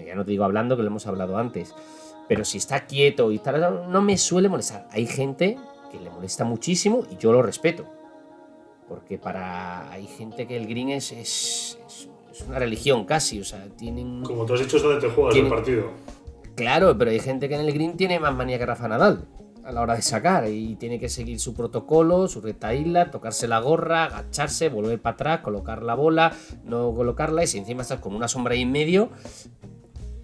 ya 0.06 0.14
no 0.14 0.24
te 0.24 0.30
digo 0.30 0.44
hablando 0.44 0.76
que 0.76 0.82
lo 0.82 0.88
hemos 0.88 1.06
hablado 1.06 1.36
antes, 1.36 1.74
pero 2.28 2.44
si 2.44 2.58
está 2.58 2.86
quieto 2.86 3.30
y 3.32 3.38
tal, 3.38 3.90
no 3.90 4.02
me 4.02 4.16
suele 4.16 4.48
molestar. 4.48 4.88
Hay 4.90 5.06
gente 5.06 5.58
que 5.90 6.00
le 6.00 6.10
molesta 6.10 6.44
muchísimo 6.44 7.04
y 7.10 7.16
yo 7.16 7.32
lo 7.32 7.42
respeto. 7.42 7.86
Porque 8.88 9.18
para. 9.18 9.90
Hay 9.90 10.06
gente 10.06 10.46
que 10.46 10.56
el 10.56 10.66
green 10.66 10.90
es, 10.90 11.12
es, 11.12 11.78
una 12.42 12.58
religión 12.58 13.04
casi, 13.04 13.40
o 13.40 13.44
sea, 13.44 13.66
tienen. 13.76 14.22
Como 14.22 14.44
tú 14.44 14.54
has 14.54 14.60
dicho, 14.60 14.76
es 14.76 14.82
donde 14.82 15.00
te 15.00 15.12
juegas 15.12 15.36
el 15.36 15.48
partido. 15.48 15.90
Claro, 16.54 16.96
pero 16.96 17.10
hay 17.10 17.20
gente 17.20 17.48
que 17.48 17.54
en 17.54 17.62
el 17.62 17.72
green 17.72 17.96
tiene 17.96 18.20
más 18.20 18.34
manía 18.34 18.58
que 18.58 18.66
Rafa 18.66 18.86
Nadal 18.88 19.26
a 19.64 19.72
la 19.72 19.80
hora 19.80 19.94
de 19.94 20.02
sacar 20.02 20.48
y 20.48 20.76
tiene 20.76 21.00
que 21.00 21.08
seguir 21.08 21.40
su 21.40 21.54
protocolo, 21.54 22.28
su 22.28 22.40
recta 22.40 22.74
isla, 22.74 23.10
tocarse 23.10 23.48
la 23.48 23.60
gorra, 23.60 24.04
agacharse, 24.04 24.68
volver 24.68 25.00
para 25.00 25.14
atrás, 25.14 25.40
colocar 25.40 25.82
la 25.82 25.94
bola, 25.94 26.36
no 26.64 26.92
colocarla 26.92 27.44
y 27.44 27.46
si 27.46 27.58
encima 27.58 27.82
estás 27.82 28.00
con 28.00 28.14
una 28.14 28.28
sombra 28.28 28.54
ahí 28.54 28.62
en 28.62 28.72
medio, 28.72 29.08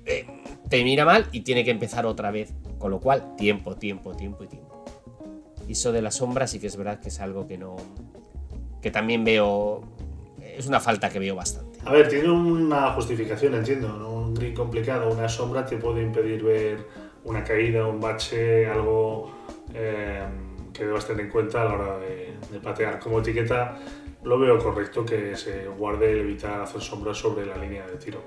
eh, 0.05 0.27
te 0.69 0.85
mira 0.85 1.05
mal 1.05 1.27
y 1.33 1.41
tiene 1.41 1.65
que 1.65 1.71
empezar 1.71 2.07
otra 2.07 2.31
vez. 2.31 2.53
Con 2.79 2.91
lo 2.91 3.01
cual, 3.01 3.37
tiempo, 3.37 3.77
tiempo, 3.77 4.15
tiempo 4.15 4.45
y 4.45 4.49
tiempo. 4.49 4.85
Y 5.67 5.73
eso 5.73 5.93
de 5.93 6.03
la 6.03 6.11
sombra 6.11 6.47
sí 6.47 6.59
que 6.59 6.67
es 6.67 6.77
verdad 6.77 7.01
que 7.01 7.09
es 7.09 7.21
algo 7.21 7.47
que 7.47 7.57
no, 7.59 7.77
que 8.83 8.91
también 8.91 9.25
veo, 9.25 9.83
es 10.41 10.67
una 10.67 10.81
falta 10.81 11.09
que 11.11 11.19
veo 11.19 11.35
bastante. 11.35 11.70
A 11.85 11.93
ver, 11.93 12.09
tiene 12.09 12.31
una 12.31 12.91
justificación, 12.93 13.55
entiendo, 13.55 13.89
un 14.09 14.35
green 14.35 14.55
complicado, 14.55 15.11
una 15.11 15.29
sombra 15.29 15.65
te 15.65 15.79
puede 15.79 16.03
impedir 16.03 16.43
ver 16.43 16.87
una 17.25 17.43
caída, 17.43 17.87
un 17.87 18.01
bache, 18.01 18.67
algo 18.67 19.31
eh, 19.75 20.23
que 20.75 20.85
debas 20.85 21.07
tener 21.07 21.25
en 21.25 21.31
cuenta 21.31 21.63
a 21.63 21.65
la 21.65 21.75
hora 21.75 21.99
de, 21.99 22.61
patear. 22.63 22.99
Como 22.99 23.21
etiqueta 23.21 23.79
lo 24.25 24.39
veo 24.39 24.59
correcto 24.59 25.05
que 25.07 25.35
se 25.35 25.67
guarde 25.69 26.13
el 26.13 26.19
evitar 26.19 26.61
hacer 26.61 26.83
sombras 26.83 27.17
sobre 27.17 27.47
la 27.47 27.57
línea 27.57 27.87
de 27.87 27.97
tiro. 27.97 28.23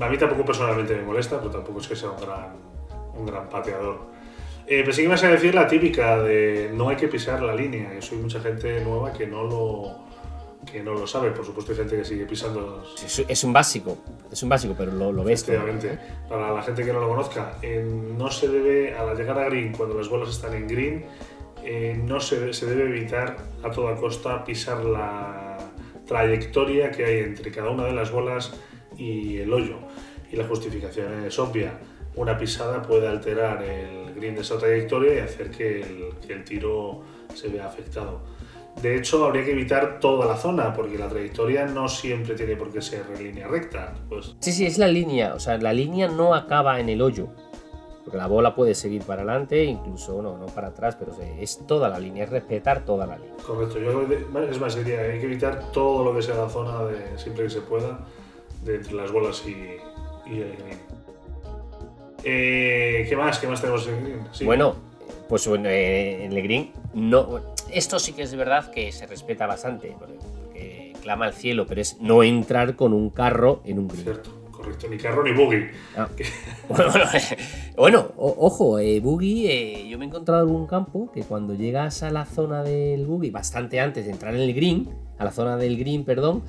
A 0.00 0.08
mí 0.08 0.16
tampoco 0.16 0.44
personalmente 0.44 0.94
me 0.94 1.02
molesta, 1.02 1.38
pero 1.38 1.50
tampoco 1.50 1.80
es 1.80 1.88
que 1.88 1.96
sea 1.96 2.10
un 2.10 2.20
gran, 2.20 2.56
un 3.14 3.26
gran 3.26 3.48
pateador. 3.48 3.98
Eh, 4.66 4.84
pensé 4.84 5.00
que 5.00 5.06
ibas 5.06 5.24
a 5.24 5.30
decir 5.30 5.54
la 5.54 5.66
típica 5.66 6.22
de 6.22 6.70
no 6.72 6.90
hay 6.90 6.96
que 6.96 7.08
pisar 7.08 7.42
la 7.42 7.54
línea. 7.54 7.92
Yo 7.94 8.02
soy 8.02 8.18
mucha 8.18 8.38
gente 8.38 8.80
nueva 8.84 9.12
que 9.12 9.26
no 9.26 9.44
lo 9.44 10.07
que 10.70 10.82
no 10.82 10.94
lo 10.94 11.06
sabe. 11.06 11.30
Por 11.30 11.44
supuesto, 11.44 11.72
hay 11.72 11.78
gente 11.78 11.96
que 11.96 12.04
sigue 12.04 12.26
pisando. 12.26 12.84
Es 13.28 13.44
un 13.44 13.52
básico, 13.52 13.98
es 14.30 14.42
un 14.42 14.48
básico, 14.48 14.74
pero 14.76 14.92
lo, 14.92 15.12
lo 15.12 15.24
ves. 15.24 15.42
Efectivamente. 15.42 15.98
Para 16.28 16.52
la 16.52 16.62
gente 16.62 16.84
que 16.84 16.92
no 16.92 17.00
lo 17.00 17.08
conozca, 17.08 17.58
eh, 17.62 17.84
no 17.84 18.30
se 18.30 18.48
debe, 18.48 18.94
a 18.94 19.04
la 19.04 19.14
llegada 19.14 19.42
a 19.42 19.44
green, 19.46 19.72
cuando 19.72 19.96
las 19.96 20.08
bolas 20.08 20.30
están 20.30 20.54
en 20.54 20.68
green, 20.68 21.04
eh, 21.64 22.00
no 22.02 22.20
se, 22.20 22.52
se 22.52 22.66
debe 22.66 22.84
evitar 22.84 23.36
a 23.62 23.70
toda 23.70 23.96
costa 23.96 24.44
pisar 24.44 24.84
la 24.84 25.58
trayectoria 26.06 26.90
que 26.90 27.04
hay 27.04 27.18
entre 27.20 27.50
cada 27.50 27.70
una 27.70 27.84
de 27.84 27.92
las 27.92 28.10
bolas 28.10 28.52
y 28.96 29.38
el 29.38 29.52
hoyo. 29.52 29.76
Y 30.30 30.36
la 30.36 30.46
justificación 30.46 31.24
es 31.24 31.38
obvia 31.38 31.72
una 32.18 32.36
pisada 32.36 32.82
puede 32.82 33.06
alterar 33.06 33.62
el 33.62 34.12
green 34.14 34.34
de 34.34 34.40
esa 34.40 34.58
trayectoria 34.58 35.14
y 35.14 35.18
hacer 35.18 35.50
que 35.50 36.08
el, 36.28 36.44
tiro 36.44 37.02
se 37.32 37.48
vea 37.48 37.66
afectado. 37.66 38.20
De 38.82 38.96
hecho, 38.96 39.24
habría 39.24 39.44
que 39.44 39.52
evitar 39.52 39.98
toda 39.98 40.26
la 40.26 40.36
zona, 40.36 40.72
porque 40.72 40.96
la 40.96 41.08
trayectoria 41.08 41.66
no 41.66 41.88
siempre 41.88 42.34
tiene 42.34 42.56
por 42.56 42.70
qué 42.70 42.80
ser 42.80 43.04
en 43.14 43.24
línea 43.24 43.48
recta. 43.48 43.94
Pues... 44.08 44.36
Sí, 44.40 44.52
sí, 44.52 44.66
es 44.66 44.78
la 44.78 44.88
línea. 44.88 45.34
O 45.34 45.40
sea, 45.40 45.58
la 45.58 45.72
línea 45.72 46.08
no 46.08 46.34
acaba 46.34 46.78
en 46.78 46.88
el 46.88 47.02
hoyo. 47.02 47.28
Porque 48.04 48.16
la 48.16 48.26
bola 48.26 48.54
puede 48.54 48.74
seguir 48.74 49.02
para 49.02 49.22
adelante, 49.22 49.64
incluso 49.64 50.22
no, 50.22 50.38
no 50.38 50.46
para 50.46 50.68
atrás, 50.68 50.96
pero 50.98 51.12
es 51.38 51.66
toda 51.66 51.90
la 51.90 51.98
línea, 51.98 52.24
es 52.24 52.30
respetar 52.30 52.84
toda 52.84 53.06
la 53.06 53.16
línea. 53.16 53.34
Correcto. 53.46 53.78
Yo, 53.78 54.06
es 54.40 54.60
más, 54.60 54.76
diría, 54.76 55.00
hay 55.00 55.18
que 55.18 55.26
evitar 55.26 55.70
todo 55.72 56.04
lo 56.04 56.14
que 56.14 56.22
sea 56.22 56.36
la 56.36 56.48
zona, 56.48 56.84
de, 56.84 57.18
siempre 57.18 57.44
que 57.44 57.50
se 57.50 57.60
pueda, 57.60 57.98
de 58.64 58.76
entre 58.76 58.94
las 58.94 59.12
bolas 59.12 59.44
y, 59.46 60.30
y 60.30 60.40
el 60.40 60.56
green. 60.56 60.98
Eh, 62.24 63.06
¿Qué 63.08 63.16
más? 63.16 63.38
¿Qué 63.38 63.46
más 63.46 63.60
tenemos 63.60 63.86
en 63.86 64.04
Green? 64.04 64.20
Bueno, 64.44 64.74
pues 65.28 65.46
eh, 65.46 66.24
en 66.24 66.32
el 66.32 66.42
Green 66.42 66.72
no. 66.94 67.40
Esto 67.70 67.98
sí 67.98 68.12
que 68.12 68.22
es 68.22 68.34
verdad 68.34 68.70
que 68.70 68.92
se 68.92 69.06
respeta 69.06 69.46
bastante, 69.46 69.94
porque 69.98 70.38
clama 71.08 71.26
al 71.26 71.32
cielo, 71.32 71.66
pero 71.66 71.80
es 71.80 71.98
no 72.00 72.22
entrar 72.22 72.76
con 72.76 72.92
un 72.92 73.10
carro 73.10 73.62
en 73.64 73.78
un 73.78 73.88
Green. 73.88 74.04
Cierto, 74.04 74.30
correcto, 74.50 74.88
ni 74.88 74.98
carro 74.98 75.22
ni 75.22 75.32
buggy. 75.32 75.68
Ah. 75.96 76.08
bueno, 77.76 78.12
ojo, 78.16 78.78
eh, 78.78 79.00
buggy, 79.00 79.88
yo 79.88 79.98
me 79.98 80.04
he 80.04 80.08
encontrado 80.08 80.46
en 80.46 80.54
un 80.54 80.66
campo 80.66 81.10
que 81.12 81.22
cuando 81.22 81.54
llegas 81.54 82.02
a 82.02 82.10
la 82.10 82.26
zona 82.26 82.62
del 82.62 83.06
buggy, 83.06 83.30
bastante 83.30 83.80
antes 83.80 84.04
de 84.04 84.12
entrar 84.12 84.34
en 84.34 84.42
el 84.42 84.54
Green, 84.54 84.88
a 85.18 85.24
la 85.24 85.32
zona 85.32 85.56
del 85.56 85.78
Green, 85.78 86.04
perdón, 86.04 86.42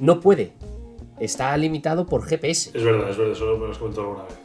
no 0.00 0.20
puede. 0.20 0.52
Está 1.20 1.56
limitado 1.56 2.06
por 2.06 2.24
GPS. 2.24 2.70
Es 2.74 2.82
verdad, 2.82 3.10
es 3.10 3.16
verdad, 3.16 3.32
eso 3.32 3.44
me 3.58 3.66
lo 3.66 3.70
has 3.70 3.78
comentado 3.78 4.08
alguna 4.08 4.24
vez 4.24 4.41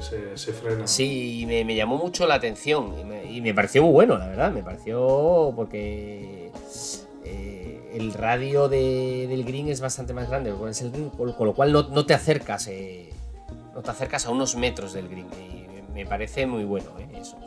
se, 0.00 0.52
frena. 0.52 0.86
Sí, 0.86 1.44
me, 1.46 1.64
me, 1.64 1.74
llamó 1.74 1.96
mucho 1.96 2.26
la 2.26 2.34
atención 2.34 2.94
y 3.28 3.40
me, 3.40 3.54
pareció 3.54 3.82
muy 3.82 3.92
bueno, 3.92 4.18
la 4.18 4.28
verdad. 4.28 4.52
Me 4.52 4.62
pareció 4.62 5.52
porque 5.54 6.50
eh, 7.24 7.90
el 7.94 8.12
radio 8.12 8.68
del 8.68 9.44
green 9.44 9.68
es 9.68 9.80
bastante 9.80 10.12
más 10.12 10.28
grande, 10.28 10.52
con, 10.52 11.46
lo 11.46 11.54
cual 11.54 11.72
no, 11.72 12.06
te 12.06 12.14
acercas, 12.14 12.66
eh, 12.68 13.10
no 13.74 13.82
te 13.82 13.90
acercas 13.90 14.26
a 14.26 14.30
unos 14.30 14.56
metros 14.56 14.92
del 14.92 15.08
green. 15.08 15.28
Y 15.38 15.92
me 15.92 16.06
parece 16.06 16.46
muy 16.46 16.64
bueno 16.64 16.90
eh, 16.98 17.18
eso. 17.20 17.38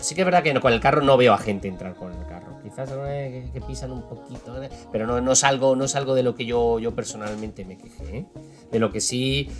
Sí 0.00 0.14
que 0.14 0.20
es 0.20 0.24
verdad 0.24 0.42
que 0.42 0.58
con 0.60 0.72
el 0.72 0.80
carro 0.80 1.00
no 1.02 1.16
veo 1.16 1.32
a 1.32 1.38
gente 1.38 1.68
entrar 1.68 1.94
con 1.94 2.12
el 2.12 2.26
carro. 2.26 2.60
quizás 2.62 2.94
vez 2.96 3.50
que, 3.50 3.60
pisan 3.60 3.90
un 3.90 4.02
poquito, 4.02 4.62
¿eh? 4.62 4.68
pero 4.92 5.06
no, 5.06 5.20
no, 5.20 5.32
es 5.32 5.42
algo, 5.42 5.74
no 5.74 5.84
es 5.84 5.96
algo 5.96 6.14
de 6.14 6.22
lo 6.22 6.34
que 6.34 6.44
yo, 6.44 6.78
yo 6.78 6.94
personalmente 6.94 7.64
me 7.64 7.76
queje. 7.76 8.18
¿eh? 8.18 8.26
De 8.70 8.78
lo 8.78 8.92
que 8.92 9.00
sí, 9.00 9.50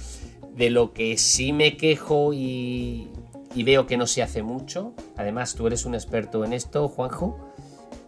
de 0.57 0.71
lo 0.71 0.93
que 0.93 1.17
sí 1.19 1.53
me 1.53 1.77
quejo 1.77 2.33
y, 2.33 3.09
y 3.55 3.63
veo 3.63 3.87
que 3.87 3.97
no 3.97 4.07
se 4.07 4.23
hace 4.23 4.43
mucho, 4.43 4.93
además 5.17 5.55
tú 5.55 5.67
eres 5.67 5.85
un 5.85 5.95
experto 5.95 6.45
en 6.45 6.53
esto, 6.53 6.89
Juanjo, 6.89 7.39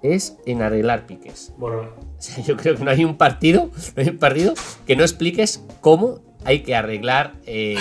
es 0.03 0.37
en 0.47 0.63
arreglar 0.63 1.07
piques. 1.07 1.53
Bueno. 1.57 1.89
yo 2.47 2.57
creo 2.57 2.77
que 2.77 2.85
no 2.85 2.91
hay 2.91 3.05
un 3.05 3.17
partido, 3.17 3.71
no 3.97 4.03
hay 4.03 4.09
un 4.09 4.19
partido 4.19 4.55
que 4.87 4.97
no 4.97 5.03
expliques 5.03 5.65
cómo 5.81 6.21
hay 6.45 6.63
que 6.63 6.75
arreglar, 6.75 7.35
eh, 7.47 7.77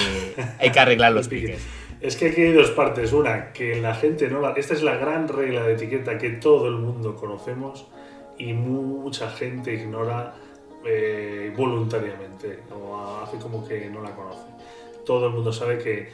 hay 0.60 0.72
que 0.72 0.80
arreglar 0.80 1.12
los 1.14 1.28
piques. 1.30 1.62
Es 2.00 2.16
que 2.16 2.28
aquí 2.30 2.42
hay 2.42 2.54
dos 2.54 2.72
partes. 2.72 3.12
Una, 3.12 3.52
que 3.54 3.82
la 3.82 3.96
gente 3.96 4.30
no 4.30 4.40
la... 4.40 4.52
Esta 4.52 4.74
es 4.74 4.84
la 4.84 4.98
gran 4.98 5.28
regla 5.28 5.64
de 5.64 5.74
etiqueta 5.74 6.18
que 6.18 6.30
todo 6.30 6.68
el 6.68 6.76
mundo 6.76 7.16
conocemos 7.16 7.88
y 8.38 8.54
mucha 8.54 9.30
gente 9.32 9.74
ignora 9.74 10.36
eh, 10.88 11.54
voluntariamente 11.56 12.60
o 12.74 13.20
hace 13.22 13.38
como 13.38 13.68
que 13.68 13.90
no 13.90 14.02
la 14.02 14.16
conoce. 14.16 14.48
Todo 15.06 15.28
el 15.28 15.34
mundo 15.34 15.52
sabe 15.52 15.78
que 15.78 16.10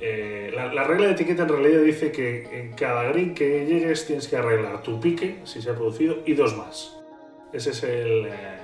eh, 0.00 0.50
la, 0.54 0.84
regla 0.84 1.06
de 1.06 1.12
etiqueta 1.12 1.42
en 1.42 1.48
realidad 1.48 1.82
dice 1.82 2.10
que 2.10 2.60
en 2.60 2.72
cada 2.72 3.04
green 3.04 3.34
que 3.34 3.66
llegues 3.66 4.06
tienes 4.06 4.28
que 4.28 4.36
arreglar 4.36 4.82
tu 4.82 5.00
pique, 5.00 5.40
si 5.44 5.62
se 5.62 5.70
ha 5.70 5.74
producido, 5.74 6.18
y 6.26 6.34
dos 6.34 6.56
más. 6.56 6.96
Ese 7.52 7.70
es 7.70 7.82
el... 7.82 8.26
Eh, 8.26 8.58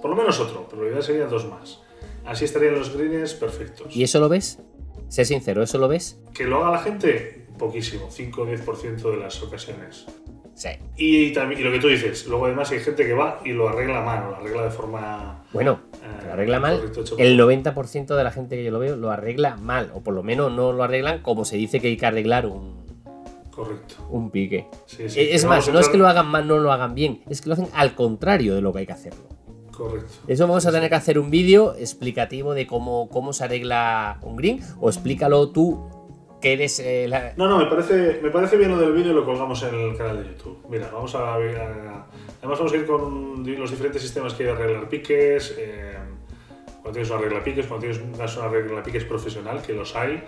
por 0.00 0.10
lo 0.10 0.16
menos 0.16 0.38
otro, 0.40 0.66
pero 0.68 0.82
la 0.82 0.90
idea 0.90 1.02
sería 1.02 1.26
dos 1.26 1.46
más. 1.46 1.80
Así 2.24 2.44
estarían 2.44 2.74
los 2.74 2.96
greens 2.96 3.34
perfectos. 3.34 3.94
¿Y 3.94 4.02
eso 4.02 4.20
lo 4.20 4.28
ves? 4.28 4.58
Sé 5.08 5.24
sincero, 5.24 5.62
¿eso 5.62 5.78
lo 5.78 5.88
ves? 5.88 6.18
Que 6.34 6.44
lo 6.44 6.64
haga 6.64 6.72
la 6.72 6.82
gente, 6.82 7.46
poquísimo, 7.58 8.10
5 8.10 8.42
o 8.42 8.46
10% 8.46 9.10
de 9.10 9.16
las 9.16 9.42
ocasiones. 9.42 10.06
Sí. 10.56 10.70
Y, 10.96 11.32
también, 11.34 11.60
y 11.60 11.64
lo 11.64 11.70
que 11.70 11.78
tú 11.78 11.88
dices, 11.88 12.26
luego 12.26 12.46
además 12.46 12.70
hay 12.70 12.80
gente 12.80 13.06
que 13.06 13.12
va 13.12 13.40
y 13.44 13.52
lo 13.52 13.68
arregla 13.68 14.00
mal, 14.00 14.30
lo 14.30 14.36
arregla 14.36 14.62
de 14.62 14.70
forma... 14.70 15.44
Bueno, 15.52 15.80
lo 16.24 16.32
arregla 16.32 16.58
mal. 16.58 16.80
El 17.18 17.38
90% 17.38 18.16
de 18.16 18.24
la 18.24 18.30
gente 18.30 18.56
que 18.56 18.64
yo 18.64 18.70
lo 18.70 18.78
veo 18.78 18.96
lo 18.96 19.10
arregla 19.10 19.56
mal, 19.56 19.92
o 19.94 20.00
por 20.00 20.14
lo 20.14 20.22
menos 20.22 20.50
no 20.50 20.72
lo 20.72 20.82
arreglan 20.82 21.20
como 21.20 21.44
se 21.44 21.56
dice 21.56 21.78
que 21.78 21.88
hay 21.88 21.98
que 21.98 22.06
arreglar 22.06 22.46
un, 22.46 22.86
Correcto. 23.56 23.94
Un 24.10 24.30
pique. 24.30 24.66
es 24.98 25.44
más, 25.44 25.68
no 25.70 25.78
es 25.78 25.88
que 25.88 25.96
lo 25.96 26.06
hagan 26.06 26.26
mal, 26.26 26.46
no 26.46 26.58
lo 26.58 26.72
hagan 26.72 26.94
bien, 26.94 27.22
es 27.28 27.40
que 27.40 27.48
lo 27.48 27.54
hacen 27.54 27.68
al 27.72 27.94
contrario 27.94 28.54
de 28.54 28.60
lo 28.60 28.72
que 28.72 28.80
hay 28.80 28.86
que 28.86 28.92
hacerlo. 28.92 29.24
Correcto. 29.72 30.12
Eso 30.26 30.46
vamos 30.46 30.64
a 30.66 30.72
tener 30.72 30.88
que 30.90 30.94
hacer 30.94 31.18
un 31.18 31.30
vídeo 31.30 31.74
explicativo 31.74 32.54
de 32.54 32.66
cómo, 32.66 33.08
cómo 33.08 33.32
se 33.32 33.44
arregla 33.44 34.20
un 34.22 34.36
green, 34.36 34.60
o 34.80 34.90
explícalo 34.90 35.50
tú 35.50 35.95
que 36.46 36.52
eres 36.52 36.78
eh, 36.78 37.10
No, 37.36 37.48
no, 37.48 37.58
me 37.58 37.66
parece, 37.66 38.20
me 38.22 38.30
parece 38.30 38.56
bien 38.56 38.70
lo 38.70 38.78
del 38.78 38.92
vídeo 38.92 39.10
y 39.10 39.14
lo 39.14 39.24
colgamos 39.24 39.60
en 39.64 39.74
el 39.74 39.96
canal 39.96 40.22
de 40.22 40.30
YouTube. 40.30 40.64
Mira, 40.68 40.88
vamos 40.92 41.12
a 41.16 41.36
ver... 41.38 41.60
Además 42.38 42.58
vamos 42.58 42.72
a 42.72 42.76
ir 42.76 42.86
con 42.86 43.44
los 43.58 43.70
diferentes 43.72 44.00
sistemas 44.00 44.32
que 44.32 44.44
hay 44.44 44.50
de 44.50 44.54
arreglar 44.54 44.88
piques, 44.88 45.56
eh, 45.58 45.96
cuando 46.82 46.92
tienes 46.92 47.10
una 47.10 47.20
regla 47.20 47.42
piques, 47.42 47.66
cuando 47.66 47.84
tienes 47.88 48.36
una 48.36 48.48
regla 48.48 48.80
piques 48.80 49.04
profesional, 49.04 49.60
que 49.60 49.72
los 49.72 49.96
hay, 49.96 50.22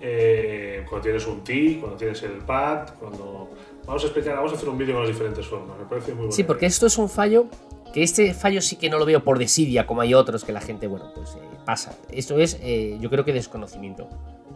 eh, 0.00 0.82
cuando 0.88 1.02
tienes 1.02 1.26
un 1.26 1.44
tee, 1.44 1.78
cuando 1.78 1.98
tienes 1.98 2.22
el 2.22 2.38
pad, 2.38 2.94
cuando... 2.98 3.50
Vamos 3.84 4.02
a 4.02 4.06
explicar, 4.06 4.36
vamos 4.36 4.52
a 4.52 4.56
hacer 4.56 4.68
un 4.68 4.78
vídeo 4.78 4.94
con 4.94 5.02
las 5.02 5.12
diferentes 5.12 5.46
formas, 5.46 5.78
me 5.78 5.84
parece 5.84 6.12
muy 6.12 6.20
bueno. 6.20 6.32
Sí, 6.32 6.44
porque 6.44 6.64
esto 6.64 6.86
es 6.86 6.96
un 6.96 7.10
fallo, 7.10 7.48
que 7.92 8.02
este 8.02 8.32
fallo 8.32 8.62
sí 8.62 8.76
que 8.76 8.88
no 8.88 8.98
lo 8.98 9.04
veo 9.04 9.22
por 9.22 9.38
desidia, 9.38 9.86
como 9.86 10.00
hay 10.00 10.14
otros 10.14 10.42
que 10.42 10.52
la 10.52 10.62
gente, 10.62 10.86
bueno, 10.86 11.12
pues 11.14 11.34
eh, 11.34 11.40
pasa. 11.66 11.98
Esto 12.10 12.38
es, 12.38 12.58
eh, 12.62 12.96
yo 12.98 13.10
creo 13.10 13.26
que 13.26 13.34
desconocimiento. 13.34 14.08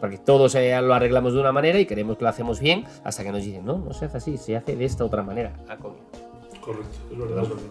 Porque 0.05 0.19
todos 0.19 0.53
lo 0.53 0.95
arreglamos 0.95 1.33
de 1.33 1.41
una 1.41 1.51
manera 1.51 1.81
y 1.81 1.87
queremos 1.87 2.19
que 2.19 2.25
lo 2.25 2.29
hacemos 2.29 2.61
bien, 2.61 2.85
hasta 3.05 3.23
que 3.23 3.33
nos 3.33 3.43
dicen, 3.43 3.65
no, 3.65 3.79
no 3.79 3.95
se 3.95 4.05
hace 4.05 4.19
así, 4.19 4.37
se 4.37 4.55
hace 4.55 4.77
de 4.77 4.85
esta 4.85 5.03
otra 5.03 5.23
manera. 5.23 5.55
Ah, 5.67 5.79
Correcto, 5.79 6.99
es 7.11 7.19
verdad, 7.19 7.43
es 7.43 7.49
verdad. 7.49 7.63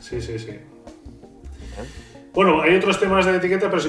Sí, 0.00 0.20
sí, 0.20 0.36
sí. 0.36 0.58
Bueno, 2.36 2.60
hay 2.60 2.74
otros 2.74 3.00
temas 3.00 3.24
de 3.24 3.34
etiqueta, 3.34 3.70
pero 3.70 3.80
si, 3.80 3.88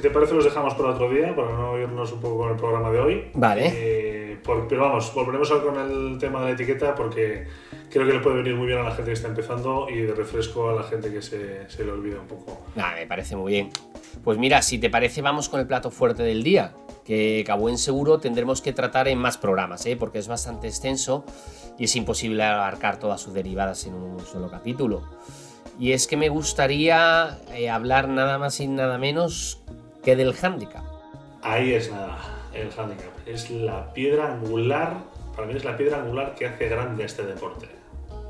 te 0.00 0.10
parece 0.10 0.34
los 0.34 0.44
dejamos 0.44 0.74
para 0.74 0.90
otro 0.90 1.08
día, 1.08 1.34
para 1.34 1.50
no 1.52 1.78
irnos 1.78 2.12
un 2.12 2.20
poco 2.20 2.36
con 2.36 2.50
el 2.50 2.56
programa 2.56 2.90
de 2.90 3.00
hoy. 3.00 3.30
Vale. 3.32 3.72
Eh, 3.74 4.38
pero 4.44 4.82
vamos, 4.82 5.10
volveremos 5.14 5.50
con 5.50 5.74
el 5.78 6.18
tema 6.18 6.40
de 6.40 6.44
la 6.48 6.52
etiqueta 6.52 6.94
porque 6.94 7.46
creo 7.90 8.06
que 8.06 8.12
le 8.12 8.20
puede 8.20 8.42
venir 8.42 8.56
muy 8.56 8.66
bien 8.66 8.80
a 8.80 8.82
la 8.82 8.90
gente 8.90 9.06
que 9.06 9.14
está 9.14 9.28
empezando 9.28 9.88
y 9.88 10.02
de 10.02 10.14
refresco 10.14 10.68
a 10.68 10.74
la 10.74 10.82
gente 10.82 11.10
que 11.10 11.22
se, 11.22 11.66
le 11.82 11.90
olvida 11.90 12.20
un 12.20 12.26
poco. 12.26 12.60
Nah, 12.76 12.94
me 12.94 13.06
parece 13.06 13.36
muy 13.36 13.52
bien. 13.52 13.70
Pues 14.22 14.36
mira, 14.36 14.60
si 14.60 14.78
te 14.78 14.90
parece, 14.90 15.22
vamos 15.22 15.48
con 15.48 15.58
el 15.58 15.66
plato 15.66 15.90
fuerte 15.90 16.22
del 16.22 16.42
día, 16.42 16.74
que 17.06 17.42
a 17.48 17.54
buen 17.54 17.78
seguro 17.78 18.18
tendremos 18.18 18.60
que 18.60 18.74
tratar 18.74 19.08
en 19.08 19.16
más 19.16 19.38
programas, 19.38 19.86
¿eh? 19.86 19.96
porque 19.96 20.18
es 20.18 20.28
bastante 20.28 20.68
extenso 20.68 21.24
y 21.78 21.84
es 21.84 21.96
imposible 21.96 22.44
abarcar 22.44 22.98
todas 22.98 23.18
sus 23.22 23.32
derivadas 23.32 23.86
en 23.86 23.94
un 23.94 24.20
solo 24.26 24.50
capítulo. 24.50 25.04
Y 25.78 25.92
es 25.92 26.06
que 26.08 26.16
me 26.16 26.28
gustaría 26.28 27.38
eh, 27.54 27.70
hablar 27.70 28.08
nada 28.08 28.38
más 28.38 28.58
y 28.60 28.66
nada 28.66 28.98
menos 28.98 29.62
que 30.02 30.16
del 30.16 30.34
handicap. 30.34 30.84
Ahí 31.42 31.72
es 31.72 31.90
nada, 31.90 32.18
el 32.52 32.68
handicap. 32.76 33.12
Es 33.26 33.48
la 33.50 33.92
piedra 33.92 34.32
angular, 34.32 35.04
para 35.36 35.46
mí 35.46 35.54
es 35.54 35.64
la 35.64 35.76
piedra 35.76 36.00
angular 36.02 36.34
que 36.34 36.46
hace 36.46 36.68
grande 36.68 37.04
este 37.04 37.22
deporte. 37.24 37.68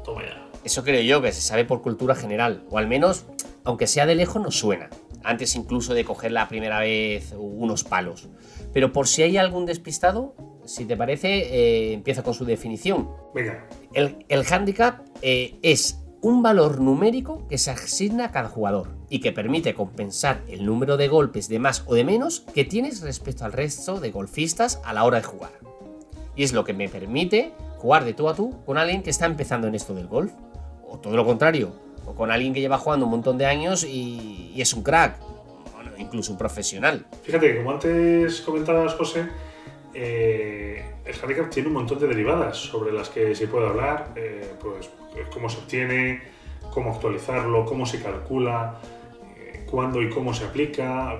Toma 0.05 0.23
ya. 0.25 0.47
Eso 0.63 0.85
creo 0.85 1.01
yo, 1.01 1.23
que 1.23 1.33
se 1.33 1.41
sabe 1.41 1.65
por 1.65 1.81
cultura 1.81 2.15
general, 2.15 2.65
o 2.69 2.77
al 2.77 2.87
menos, 2.87 3.25
aunque 3.65 3.87
sea 3.87 4.05
de 4.05 4.15
lejos, 4.15 4.43
nos 4.43 4.59
suena. 4.59 4.91
Antes 5.25 5.57
incluso 5.57 5.95
de 5.95 6.05
coger 6.05 6.33
la 6.33 6.49
primera 6.49 6.81
vez 6.81 7.33
unos 7.37 7.83
palos. 7.83 8.29
Pero 8.75 8.93
por 8.93 9.09
si 9.09 9.23
hay 9.23 9.37
algún 9.39 9.65
despistado, 9.65 10.35
si 10.67 10.85
te 10.85 10.97
parece, 10.97 11.29
eh, 11.29 11.93
empieza 11.95 12.23
con 12.23 12.35
su 12.35 12.45
definición. 12.45 13.09
Venga. 13.35 13.67
El, 13.95 14.25
el 14.29 14.45
handicap 14.51 15.01
eh, 15.23 15.59
es 15.63 15.99
un 16.21 16.43
valor 16.43 16.81
numérico 16.81 17.47
que 17.49 17.59
se 17.59 17.71
asigna 17.71 18.27
a 18.27 18.33
cada 18.33 18.49
jugador 18.49 18.89
y 19.09 19.21
que 19.21 19.33
permite 19.33 19.75
compensar 19.75 20.43
el 20.49 20.67
número 20.67 20.97
de 20.97 21.09
golpes 21.09 21.49
de 21.49 21.59
más 21.59 21.85
o 21.87 21.95
de 21.95 22.05
menos 22.05 22.41
que 22.55 22.65
tienes 22.65 23.03
respecto 23.03 23.45
al 23.45 23.53
resto 23.53 24.01
de 24.01 24.11
golfistas 24.11 24.81
a 24.85 24.93
la 24.93 25.05
hora 25.05 25.19
de 25.19 25.25
jugar. 25.25 25.53
Y 26.35 26.43
es 26.43 26.53
lo 26.53 26.65
que 26.65 26.73
me 26.73 26.89
permite 26.89 27.53
jugar 27.79 28.05
de 28.05 28.15
tú 28.15 28.29
a 28.29 28.35
tú 28.35 28.55
con 28.65 28.79
alguien 28.79 29.03
que 29.03 29.11
está 29.11 29.27
empezando 29.27 29.69
en 29.69 29.75
esto 29.75 29.95
del 29.95 30.09
golf. 30.09 30.33
O 30.89 30.99
todo 30.99 31.17
lo 31.17 31.25
contrario, 31.25 31.73
o 32.07 32.15
con 32.15 32.31
alguien 32.31 32.55
que 32.55 32.61
lleva 32.61 32.79
jugando 32.79 33.07
un 33.07 33.13
montón 33.13 33.39
de 33.39 33.47
años 33.47 33.85
y, 33.85 34.55
es 34.57 34.73
un 34.75 34.83
crack, 34.83 35.19
incluso 35.99 36.33
un 36.33 36.39
profesional. 36.39 37.05
Fíjate, 37.23 37.57
como 37.57 37.73
antes 37.73 38.41
comentabas, 38.41 38.95
José, 38.95 39.29
eh, 39.95 40.78
el 41.09 41.15
handicap 41.21 41.51
tiene 41.51 41.69
un 41.69 41.75
montón 41.75 41.99
de 41.99 42.07
derivadas 42.07 42.57
sobre 42.57 42.93
las 42.93 43.09
que 43.09 43.35
se 43.35 43.49
puede 43.49 43.67
hablar, 43.67 44.13
eh, 44.15 44.53
pues 44.61 44.91
cómo 45.33 45.49
se 45.49 45.59
obtiene, 45.59 46.23
cómo 46.73 46.93
actualizarlo, 46.93 47.65
cómo 47.65 47.87
se 47.87 48.03
calcula, 48.03 48.81
eh, 49.37 49.67
cuándo 49.71 50.03
y 50.03 50.11
cómo 50.11 50.35
se 50.35 50.45
aplica, 50.45 51.19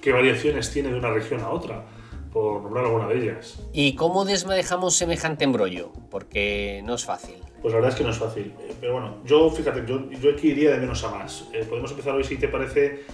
qué 0.00 0.12
variaciones 0.12 0.70
tiene 0.70 0.90
de 0.90 0.98
una 0.98 1.10
región 1.10 1.40
a 1.40 1.48
otra, 1.48 1.84
por 2.32 2.62
nombrar 2.62 2.84
alguna 2.84 3.08
de 3.08 3.16
ellas. 3.18 3.62
¿Y 3.72 3.94
cómo 3.94 4.24
desmadejamos 4.24 4.94
semejante 4.94 5.44
embrollo? 5.44 5.90
Porque 6.10 6.82
no 6.84 6.94
es 6.94 7.04
fácil. 7.04 7.36
Pues 7.62 7.72
la 7.72 7.80
verdad 7.80 7.92
es 7.92 7.98
que 7.98 8.04
no 8.04 8.10
es 8.10 8.18
fácil. 8.18 8.52
Eh, 8.60 8.74
pero 8.78 8.92
bueno, 8.92 9.16
yo 9.24 9.50
fíjate, 9.50 9.84
yo, 9.86 10.10
yo 10.10 10.32
aquí 10.32 10.48
iría 10.48 10.72
de 10.72 10.78
menos 10.78 11.02
a 11.02 11.10
más. 11.10 11.48
Eh, 11.54 11.64
podemos 11.66 11.90
empezar 11.90 12.14
hoy, 12.14 12.24
si 12.24 12.36
te 12.36 12.48
parece, 12.48 13.04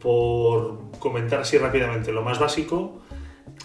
por 0.00 0.90
comentar 0.98 1.40
así 1.40 1.56
rápidamente 1.56 2.10
lo 2.10 2.22
más 2.22 2.40
básico 2.40 3.02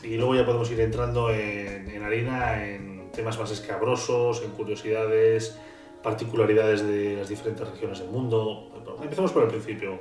y 0.04 0.16
luego 0.16 0.36
ya 0.36 0.46
podemos 0.46 0.70
ir 0.72 0.80
entrando 0.80 1.32
en, 1.32 1.90
en 1.90 2.04
harina, 2.04 2.66
en 2.66 3.12
temas 3.12 3.38
más 3.40 3.52
escabrosos, 3.52 4.44
en 4.44 4.52
curiosidades, 4.52 5.58
particularidades 6.04 6.86
de 6.86 7.18
las 7.18 7.30
diferentes 7.30 7.68
regiones 7.68 8.00
del 8.00 8.10
mundo. 8.10 8.70
Empezamos 9.02 9.32
por 9.32 9.44
el 9.44 9.50
principio. 9.50 10.00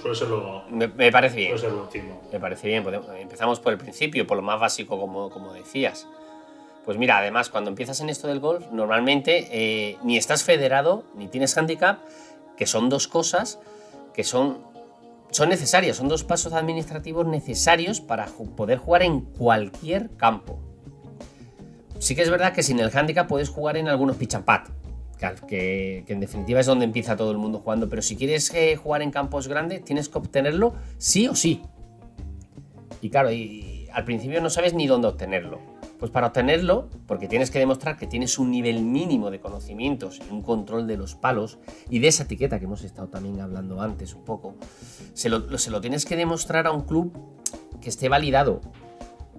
suele 0.00 0.14
ser 0.14 0.28
lo. 0.28 0.64
Me, 0.70 1.10
parece 1.10 1.36
bien. 1.36 1.48
Suele 1.50 1.60
ser 1.60 1.72
lo 1.72 1.82
último. 1.82 2.22
Me 2.32 2.40
parece 2.40 2.68
bien. 2.68 2.84
Empezamos 3.18 3.60
por 3.60 3.72
el 3.72 3.78
principio, 3.78 4.26
por 4.26 4.36
lo 4.36 4.42
más 4.42 4.60
básico, 4.60 4.98
como, 5.00 5.30
como 5.30 5.52
decías. 5.52 6.06
Pues 6.84 6.96
mira, 6.96 7.18
además, 7.18 7.50
cuando 7.50 7.70
empiezas 7.70 8.00
en 8.00 8.08
esto 8.08 8.26
del 8.26 8.40
golf, 8.40 8.66
normalmente 8.72 9.48
eh, 9.50 9.98
ni 10.02 10.16
estás 10.16 10.44
federado 10.44 11.04
ni 11.14 11.28
tienes 11.28 11.56
handicap, 11.56 11.98
que 12.56 12.66
son 12.66 12.88
dos 12.88 13.06
cosas 13.06 13.60
que 14.14 14.24
son, 14.24 14.58
son 15.30 15.48
necesarias, 15.48 15.96
son 15.96 16.08
dos 16.08 16.24
pasos 16.24 16.52
administrativos 16.52 17.26
necesarios 17.26 18.00
para 18.00 18.26
poder 18.26 18.78
jugar 18.78 19.02
en 19.02 19.20
cualquier 19.20 20.10
campo. 20.16 20.58
Sí 21.98 22.14
que 22.14 22.22
es 22.22 22.30
verdad 22.30 22.52
que 22.52 22.62
sin 22.62 22.80
el 22.80 22.90
handicap 22.96 23.28
puedes 23.28 23.48
jugar 23.48 23.76
en 23.76 23.88
algunos 23.88 24.16
pitch 24.16 24.34
and 24.34 24.44
que, 25.46 26.04
en 26.08 26.20
definitiva 26.20 26.60
es 26.60 26.66
donde 26.66 26.86
empieza 26.86 27.16
todo 27.16 27.30
el 27.30 27.38
mundo 27.38 27.58
jugando, 27.58 27.88
pero 27.88 28.00
si 28.00 28.16
quieres 28.16 28.52
eh, 28.54 28.76
jugar 28.76 29.02
en 29.02 29.10
campos 29.10 29.48
grandes 29.48 29.84
tienes 29.84 30.08
que 30.08 30.18
obtenerlo 30.18 30.74
sí 30.98 31.28
o 31.28 31.34
sí. 31.34 31.62
Y 33.02 33.10
claro, 33.10 33.28
al 33.28 34.04
principio 34.04 34.40
no 34.40 34.50
sabes 34.50 34.74
ni 34.74 34.86
dónde 34.86 35.08
obtenerlo. 35.08 35.69
Pues 36.00 36.10
para 36.10 36.28
obtenerlo, 36.28 36.88
porque 37.06 37.28
tienes 37.28 37.50
que 37.50 37.58
demostrar 37.58 37.96
que 37.98 38.06
tienes 38.06 38.38
un 38.38 38.50
nivel 38.50 38.82
mínimo 38.82 39.30
de 39.30 39.38
conocimientos 39.38 40.18
y 40.26 40.32
un 40.32 40.42
control 40.42 40.86
de 40.86 40.96
los 40.96 41.14
palos 41.14 41.58
y 41.90 41.98
de 41.98 42.08
esa 42.08 42.24
etiqueta 42.24 42.58
que 42.58 42.64
hemos 42.64 42.82
estado 42.82 43.08
también 43.08 43.40
hablando 43.40 43.82
antes 43.82 44.14
un 44.14 44.24
poco, 44.24 44.56
se 45.12 45.28
lo, 45.28 45.80
tienes 45.80 46.06
que 46.06 46.16
demostrar 46.16 46.66
a 46.66 46.72
un 46.72 46.82
club 46.82 47.12
que 47.80 47.90
esté 47.90 48.08
validado. 48.08 48.62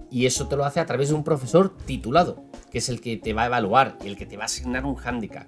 Y 0.08 0.26
eso 0.26 0.46
te 0.46 0.56
lo 0.56 0.64
hace 0.64 0.78
a 0.78 0.86
través 0.86 1.08
de 1.08 1.14
un 1.16 1.24
profesor 1.24 1.76
titulado 1.84 2.44
que 2.72 2.78
es 2.78 2.88
el 2.88 3.02
que 3.02 3.18
te 3.18 3.34
va 3.34 3.42
a 3.42 3.46
evaluar 3.46 3.98
y 4.02 4.08
el 4.08 4.16
que 4.16 4.24
te 4.24 4.38
va 4.38 4.44
a 4.44 4.46
asignar 4.46 4.86
un 4.86 4.94
hándicap, 4.94 5.46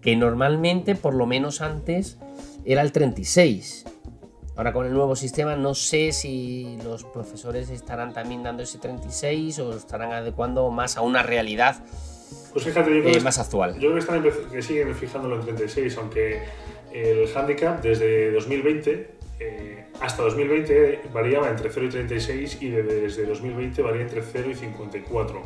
que 0.00 0.16
normalmente, 0.16 0.94
por 0.94 1.14
lo 1.14 1.26
menos 1.26 1.60
antes, 1.60 2.18
era 2.64 2.80
el 2.80 2.92
36. 2.92 3.84
Ahora 4.56 4.72
con 4.72 4.86
el 4.86 4.92
nuevo 4.92 5.16
sistema 5.16 5.56
no 5.56 5.74
sé 5.74 6.12
si 6.12 6.78
los 6.84 7.04
profesores 7.04 7.70
estarán 7.70 8.12
también 8.12 8.42
dando 8.42 8.62
ese 8.62 8.78
36 8.78 9.58
o 9.60 9.74
estarán 9.74 10.12
adecuando 10.12 10.70
más 10.70 10.96
a 10.96 11.00
una 11.00 11.22
realidad 11.22 11.82
pues 12.52 12.66
fíjate, 12.66 12.94
yo 12.94 13.02
creo 13.02 13.16
eh, 13.16 13.20
más 13.20 13.38
actual. 13.38 13.74
Yo 13.74 13.92
creo 13.92 13.94
que, 13.94 13.98
están 14.28 14.50
que 14.50 14.62
siguen 14.62 14.94
fijándolo 14.94 15.36
en 15.36 15.42
36, 15.42 15.96
aunque 15.98 16.42
el 16.92 17.26
handicap 17.34 17.80
desde 17.80 18.30
2020 18.32 19.10
eh, 19.40 19.84
hasta 20.00 20.22
2020 20.22 21.00
variaba 21.12 21.48
entre 21.48 21.70
0 21.70 21.86
y 21.86 21.88
36 21.88 22.58
y 22.60 22.68
desde 22.68 23.24
2020 23.24 23.82
varía 23.82 24.02
entre 24.02 24.22
0 24.22 24.50
y 24.50 24.54
54. 24.54 25.42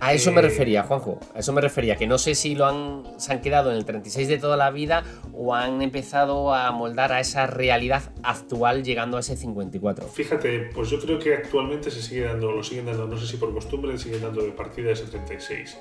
A 0.00 0.12
eso 0.12 0.32
me 0.32 0.40
eh, 0.40 0.42
refería, 0.42 0.82
Juanjo. 0.82 1.20
A 1.34 1.38
eso 1.38 1.52
me 1.52 1.60
refería, 1.60 1.96
que 1.96 2.06
no 2.06 2.18
sé 2.18 2.34
si 2.34 2.54
lo 2.54 2.66
han, 2.66 3.04
se 3.18 3.32
han 3.32 3.40
quedado 3.40 3.70
en 3.70 3.76
el 3.76 3.84
36 3.84 4.28
de 4.28 4.38
toda 4.38 4.56
la 4.56 4.70
vida 4.70 5.04
o 5.32 5.54
han 5.54 5.82
empezado 5.82 6.54
a 6.54 6.70
moldar 6.72 7.12
a 7.12 7.20
esa 7.20 7.46
realidad 7.46 8.12
actual 8.22 8.84
llegando 8.84 9.16
a 9.16 9.20
ese 9.20 9.36
54. 9.36 10.06
Fíjate, 10.08 10.70
pues 10.74 10.90
yo 10.90 11.00
creo 11.00 11.18
que 11.18 11.34
actualmente 11.34 11.90
se 11.90 12.02
sigue 12.02 12.22
dando, 12.22 12.52
lo 12.52 12.62
siguen 12.62 12.86
dando, 12.86 13.06
no 13.06 13.16
sé 13.16 13.26
si 13.26 13.36
por 13.36 13.52
costumbre, 13.52 13.96
siguen 13.98 14.22
dando 14.22 14.42
de 14.42 14.50
partida 14.50 14.90
ese 14.90 15.04
36. 15.04 15.78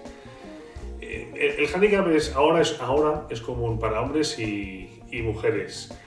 Eh, 1.01 1.55
el, 1.59 1.73
handicap 1.73 2.07
es, 2.09 2.33
ahora, 2.35 2.61
es, 2.61 2.79
ahora 2.79 3.27
es 3.29 3.41
común 3.41 3.79
para 3.79 4.01
hombres 4.01 4.39
y, 4.39 4.91
mujeres. 5.23 5.97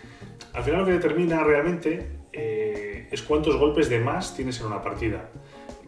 Al 0.53 0.63
final 0.63 0.81
lo 0.81 0.87
que 0.87 0.93
determina 0.93 1.43
realmente 1.43 2.11
eh, 2.31 3.09
es 3.11 3.23
cuántos 3.23 3.57
golpes 3.57 3.89
de 3.89 4.01
más 4.01 4.37
tienes 4.37 4.61
en 4.61 4.67
una 4.67 4.83
partida. 4.83 5.31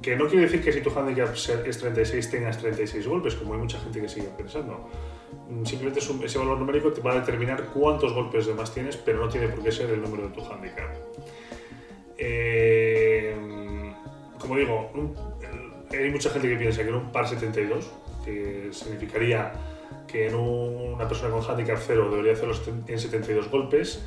Que 0.03 0.17
no 0.17 0.27
quiere 0.29 0.47
decir 0.47 0.63
que 0.63 0.73
si 0.73 0.81
tu 0.81 0.91
handicap 0.91 1.35
es 1.35 1.79
36 1.79 2.31
tengas 2.31 2.59
36 2.59 3.07
golpes, 3.07 3.35
como 3.35 3.55
hay 3.55 3.61
mucha 3.61 3.79
gente 3.79 4.01
que 4.01 4.09
sigue 4.09 4.29
pensando. 4.37 4.89
Mm, 5.49 5.65
simplemente 5.65 6.01
ese 6.01 6.39
valor 6.39 6.59
numérico 6.59 6.91
te 6.93 7.01
va 7.01 7.13
a 7.13 7.21
determinar 7.21 7.65
cuántos 7.75 8.13
golpes 8.13 8.47
de 8.47 8.55
más 8.55 8.73
tienes, 8.73 8.97
pero 8.97 9.19
no 9.19 9.29
tiene 9.29 9.49
por 9.49 9.63
qué 9.63 9.71
ser 9.71 9.91
el 9.91 10.01
número 10.01 10.29
de 10.29 10.35
tu 10.35 10.41
handicap. 10.41 10.89
Eh, 12.17 13.35
como 14.39 14.57
digo, 14.57 14.91
hay 15.91 16.11
mucha 16.11 16.31
gente 16.31 16.49
que 16.49 16.57
piensa 16.57 16.83
que 16.83 16.89
en 16.89 16.95
un 16.95 17.13
par 17.13 17.29
72, 17.29 17.91
que 18.25 18.69
significaría 18.73 19.53
que 20.07 20.29
en 20.29 20.35
una 20.35 21.07
persona 21.07 21.31
con 21.31 21.45
handicap 21.45 21.79
0 21.79 22.11
debería 22.11 22.33
hacerlo 22.33 22.55
en 22.87 22.99
72 22.99 23.51
golpes, 23.51 24.03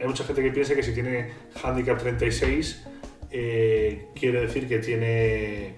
hay 0.00 0.06
mucha 0.06 0.24
gente 0.24 0.42
que 0.42 0.50
piensa 0.50 0.74
que 0.74 0.82
si 0.82 0.92
tiene 0.92 1.30
handicap 1.62 1.98
36 1.98 2.84
eh, 3.34 4.08
quiere 4.14 4.42
decir 4.42 4.68
que 4.68 4.78
tiene 4.78 5.74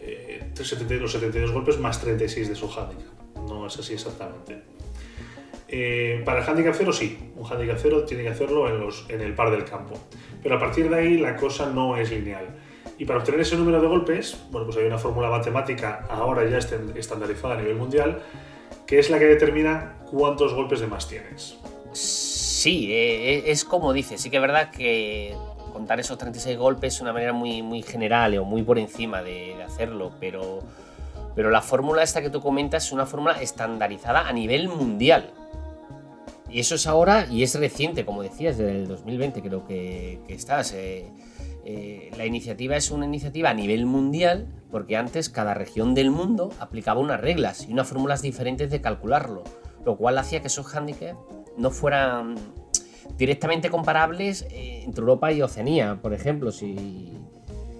eh, 0.00 0.50
los 0.58 1.12
72 1.12 1.52
golpes 1.52 1.78
más 1.78 2.00
36 2.00 2.48
de 2.48 2.54
su 2.56 2.66
handicap. 2.66 3.12
No 3.48 3.66
es 3.68 3.78
así 3.78 3.94
exactamente. 3.94 4.62
Eh, 5.68 6.20
para 6.24 6.40
el 6.42 6.48
handicap 6.48 6.74
0 6.76 6.92
sí, 6.92 7.32
un 7.36 7.46
handicap 7.46 7.78
0 7.80 8.04
tiene 8.04 8.24
que 8.24 8.30
hacerlo 8.30 8.68
en, 9.08 9.20
el 9.20 9.34
par 9.34 9.52
del 9.52 9.64
campo. 9.64 9.94
Pero 10.42 10.56
a 10.56 10.58
partir 10.58 10.90
de 10.90 10.96
ahí 10.96 11.18
la 11.18 11.36
cosa 11.36 11.70
no 11.70 11.96
es 11.96 12.10
lineal. 12.10 12.46
Y 12.98 13.04
para 13.04 13.20
obtener 13.20 13.40
ese 13.40 13.56
número 13.56 13.80
de 13.80 13.86
golpes, 13.86 14.44
bueno, 14.50 14.66
pues 14.66 14.78
hay 14.78 14.86
una 14.86 14.98
fórmula 14.98 15.30
matemática 15.30 16.06
ahora 16.08 16.48
ya 16.48 16.58
estandarizada 16.58 17.54
a 17.54 17.58
nivel 17.58 17.76
mundial, 17.76 18.20
que 18.84 18.98
es 18.98 19.10
la 19.10 19.18
que 19.20 19.26
determina 19.26 19.98
cuántos 20.10 20.54
golpes 20.54 20.80
de 20.80 20.88
más 20.88 21.08
tienes. 21.08 21.56
Sí, 21.92 22.88
es 22.90 23.64
como 23.64 23.92
dices, 23.92 24.20
sí 24.20 24.30
que 24.30 24.36
es 24.36 24.42
verdad 24.42 24.70
que 24.70 25.36
contar 25.76 26.00
esos 26.00 26.16
36 26.16 26.56
golpes 26.56 26.94
es 26.94 27.00
una 27.02 27.12
manera 27.12 27.34
muy, 27.34 27.60
muy 27.60 27.82
general 27.82 28.38
o 28.38 28.46
muy 28.46 28.62
por 28.62 28.78
encima 28.78 29.22
de, 29.22 29.62
hacerlo, 29.62 30.10
pero, 30.18 30.60
pero 31.34 31.50
la 31.50 31.60
fórmula 31.60 32.02
esta 32.02 32.22
que 32.22 32.30
tú 32.30 32.40
comentas 32.40 32.86
es 32.86 32.92
una 32.92 33.04
fórmula 33.04 33.42
estandarizada 33.42 34.26
a 34.26 34.32
nivel 34.32 34.70
mundial. 34.70 35.34
Y 36.48 36.60
eso 36.60 36.76
es 36.76 36.86
ahora 36.86 37.26
y 37.30 37.42
es 37.42 37.54
reciente, 37.56 38.06
como 38.06 38.22
decías, 38.22 38.56
desde 38.56 38.74
el 38.74 38.88
2020 38.88 39.42
creo 39.42 39.66
que, 39.66 40.18
estás. 40.28 40.72
Eh, 40.72 41.10
eh, 41.66 42.10
la 42.16 42.24
iniciativa 42.24 42.74
es 42.76 42.90
una 42.90 43.04
iniciativa 43.04 43.50
a 43.50 43.54
nivel 43.54 43.84
mundial 43.84 44.46
porque 44.70 44.96
antes 44.96 45.28
cada 45.28 45.52
región 45.52 45.94
del 45.94 46.10
mundo 46.10 46.52
aplicaba 46.58 47.00
unas 47.00 47.20
reglas 47.20 47.66
y 47.68 47.72
unas 47.74 47.86
fórmulas 47.86 48.22
diferentes 48.22 48.70
de 48.70 48.80
calcularlo, 48.80 49.44
lo 49.84 49.98
cual 49.98 50.16
hacía 50.16 50.40
que 50.40 50.46
esos 50.46 50.74
handicaps 50.74 51.18
no 51.58 51.70
fueran 51.70 52.36
directamente 53.16 53.70
comparables 53.70 54.46
eh, 54.50 54.82
entre 54.84 55.00
Europa 55.00 55.32
y 55.32 55.42
Oceanía. 55.42 55.98
Por 56.00 56.12
ejemplo, 56.12 56.52
si, 56.52 57.12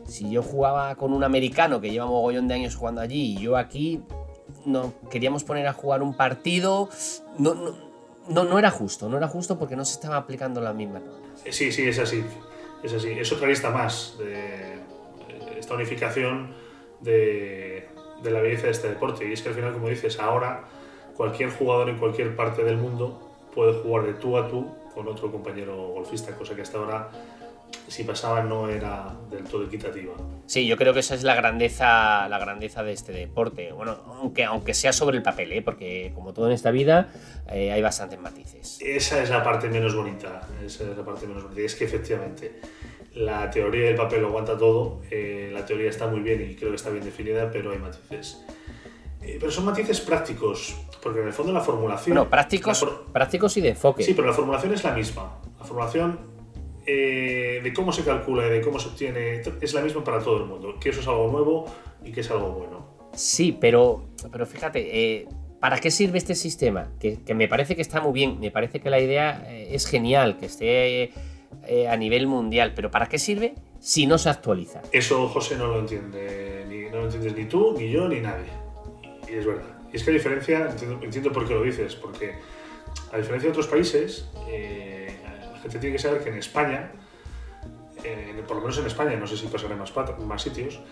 si 0.06 0.30
yo 0.30 0.42
jugaba 0.42 0.94
con 0.94 1.12
un 1.12 1.24
americano 1.24 1.80
que 1.80 1.90
lleva 1.90 2.06
mogollón 2.06 2.48
de 2.48 2.54
años 2.54 2.76
jugando 2.76 3.00
allí 3.00 3.36
y 3.36 3.42
yo 3.42 3.56
aquí 3.56 4.02
no 4.64 4.92
queríamos 5.10 5.44
poner 5.44 5.66
a 5.66 5.72
jugar 5.72 6.02
un 6.02 6.16
partido, 6.16 6.88
no, 7.38 7.54
no, 8.28 8.44
no, 8.44 8.58
era 8.58 8.70
justo, 8.70 9.08
no 9.08 9.16
era 9.16 9.28
justo 9.28 9.58
porque 9.58 9.76
no 9.76 9.84
se 9.84 9.94
estaba 9.94 10.16
aplicando 10.16 10.60
la 10.60 10.72
misma 10.72 11.00
Sí, 11.50 11.70
sí, 11.70 11.82
es 11.82 11.98
así. 11.98 12.24
Es 12.82 12.92
así. 12.92 13.10
Es 13.10 13.32
otra 13.32 13.48
lista 13.48 13.70
más 13.70 14.16
de 14.18 14.78
esta 15.58 15.74
unificación 15.74 16.54
de, 17.00 17.88
de 18.22 18.30
la 18.30 18.40
belleza 18.40 18.66
de 18.66 18.72
este 18.72 18.88
deporte. 18.88 19.28
Y 19.28 19.32
es 19.32 19.42
que 19.42 19.50
al 19.50 19.54
final, 19.54 19.72
como 19.72 19.88
dices, 19.88 20.18
ahora 20.18 20.64
cualquier 21.16 21.50
jugador 21.50 21.88
en 21.88 21.98
cualquier 21.98 22.36
parte 22.36 22.62
del 22.64 22.76
mundo 22.76 23.20
puede 23.54 23.74
jugar 23.80 24.06
de 24.06 24.14
tú 24.14 24.36
a 24.36 24.48
tú 24.48 24.66
con 24.96 25.06
otro 25.09 25.30
compañero 25.30 25.88
golfista, 25.88 26.35
cosa 26.35 26.56
que 26.56 26.62
hasta 26.62 26.78
ahora 26.78 27.11
si 27.87 28.02
pasaba 28.04 28.42
no 28.42 28.70
era 28.70 29.14
del 29.30 29.44
todo 29.44 29.64
equitativa. 29.64 30.14
Sí, 30.46 30.66
yo 30.66 30.78
creo 30.78 30.94
que 30.94 31.00
esa 31.00 31.14
es 31.14 31.22
la 31.22 31.35
grandeza, 31.35 32.26
la 32.30 32.38
grandeza 32.38 32.82
de 32.82 32.92
este 32.92 33.12
deporte. 33.12 33.72
Bueno, 33.72 33.98
aunque, 34.06 34.44
aunque 34.44 34.72
sea 34.72 34.94
sobre 34.94 35.18
el 35.18 35.22
papel, 35.22 35.52
¿eh? 35.52 35.61
porque 35.61 36.12
como 36.14 36.32
todo 36.32 36.46
en 36.46 36.52
esta 36.52 36.70
vida 36.70 37.12
eh, 37.52 37.72
hay 37.72 37.82
bastantes 37.82 38.18
matices. 38.18 38.78
Esa 38.80 39.22
es 39.22 39.28
la 39.28 39.42
parte 39.42 39.68
menos 39.68 39.94
bonita. 39.94 40.48
Esa 40.64 40.85
es 40.90 40.96
la 40.96 41.04
parte 41.04 41.26
menos 41.26 41.42
bonita. 41.42 41.61
Y 41.61 41.64
es 41.66 41.74
que 41.74 41.85
efectivamente 41.85 42.61
la 43.14 43.50
teoría 43.50 43.85
del 43.85 43.96
papel 43.96 44.22
lo 44.22 44.28
aguanta 44.28 44.56
todo. 44.56 45.02
Eh, 45.11 45.50
la 45.52 45.66
teoría 45.66 45.90
está 45.90 46.06
muy 46.06 46.20
bien 46.20 46.40
y 46.50 46.54
creo 46.54 46.70
que 46.70 46.76
está 46.76 46.88
bien 46.88 47.04
definida, 47.04 47.50
pero 47.50 47.72
hay 47.72 47.78
matices. 47.78 48.42
pero 49.20 49.50
son 49.50 49.66
matices 49.66 50.00
prácticos. 50.00 50.74
Porque 51.07 51.21
en 51.21 51.29
el 51.29 51.33
fondo 51.33 51.53
la 51.53 51.61
formulación. 51.61 52.16
Bueno, 52.16 52.29
prácticos, 52.29 52.85
prácticos 53.12 53.57
y 53.59 53.61
de 53.61 53.69
enfoque. 53.69 54.03
Sí, 54.03 54.12
pero 54.12 54.27
la 54.27 54.35
formulación 54.35 54.75
es 54.75 54.83
la 54.83 54.90
misma. 54.90 55.38
La 55.57 55.64
formulación 55.64 56.19
eh, 56.85 57.61
de 57.62 57.73
cómo 57.73 57.92
se 57.92 58.03
calcula 58.03 58.45
y 58.49 58.51
de 58.51 58.61
cómo 58.61 58.81
se 58.81 58.88
obtiene 58.88 59.40
es 59.61 59.73
la 59.73 59.83
misma 59.83 60.03
para 60.03 60.19
todo 60.19 60.38
el 60.38 60.47
mundo. 60.47 60.75
Que 60.81 60.88
eso 60.88 60.99
es 60.99 61.07
algo 61.07 61.31
nuevo 61.31 61.66
y 62.05 62.11
que 62.11 62.23
es 62.23 62.31
algo 62.33 62.51
bueno. 62.51 62.88
Sí, 63.12 63.57
pero, 63.61 64.09
pero 64.33 64.47
fíjate, 64.47 65.21
eh, 65.21 65.29
¿para 65.61 65.79
qué 65.79 65.92
sirve 65.92 66.19
este 66.19 66.35
sistema? 66.35 66.90
Que, 66.99 67.21
me 67.37 67.47
parece 67.47 67.77
que 67.77 67.83
está 67.83 68.01
muy 68.01 68.12
bien, 68.12 68.40
me 68.40 68.51
parece 68.51 68.81
que 68.81 68.90
la 68.90 68.99
idea 68.99 69.47
eh, 69.49 69.77
es 69.77 69.87
genial, 69.87 70.38
que 70.38 70.47
esté 70.47 71.12
a 71.88 71.97
nivel 71.97 72.27
mundial, 72.27 72.73
pero 72.75 72.90
¿para 72.90 73.07
qué 73.07 73.21
sirve 73.21 73.55
si 73.79 74.09
no 74.09 74.19
se 74.19 74.29
actualiza? 74.29 74.83
Eso, 74.90 75.29
José, 75.29 75.57
no 75.57 75.69
lo 75.69 75.79
entiende, 75.79 76.66
ni, 76.69 76.90
no 76.90 76.97
lo 76.97 77.05
entiendes 77.05 77.37
ni 77.37 77.45
tú, 77.45 77.77
ni 77.79 77.92
yo, 77.92 78.09
ni 78.09 78.19
nadie. 78.19 78.51
Y 79.29 79.35
es 79.35 79.47
verdad. 79.47 79.75
Y 79.96 79.98
es 79.98 80.04
que 80.04 80.11
a 80.11 80.12
diferencia, 80.12 80.76
entiendo, 81.00 81.32
por 81.32 81.48
qué 81.48 81.54
lo 81.54 81.62
dices, 81.62 81.94
porque 81.96 82.35
a 83.12 83.16
diferencia 83.16 83.48
de 83.48 83.52
otros 83.52 83.66
países, 83.66 84.26
eh, 84.46 85.09
la 85.54 85.59
gente 85.59 85.78
tiene 85.78 85.96
que 85.96 86.02
saber 86.02 86.22
que 86.22 86.28
en 86.28 86.37
España, 86.37 86.92
eh, 88.04 88.42
por 88.46 88.59
lo 88.59 88.61
menos 88.61 88.76
en 88.76 88.85
España, 88.85 89.16
no 89.16 89.26
sé 89.26 89.38
si 89.38 89.46
pasará 89.46 89.72
en 89.72 89.78
más, 89.78 89.94
más 90.18 90.42
sitios, 90.42 90.82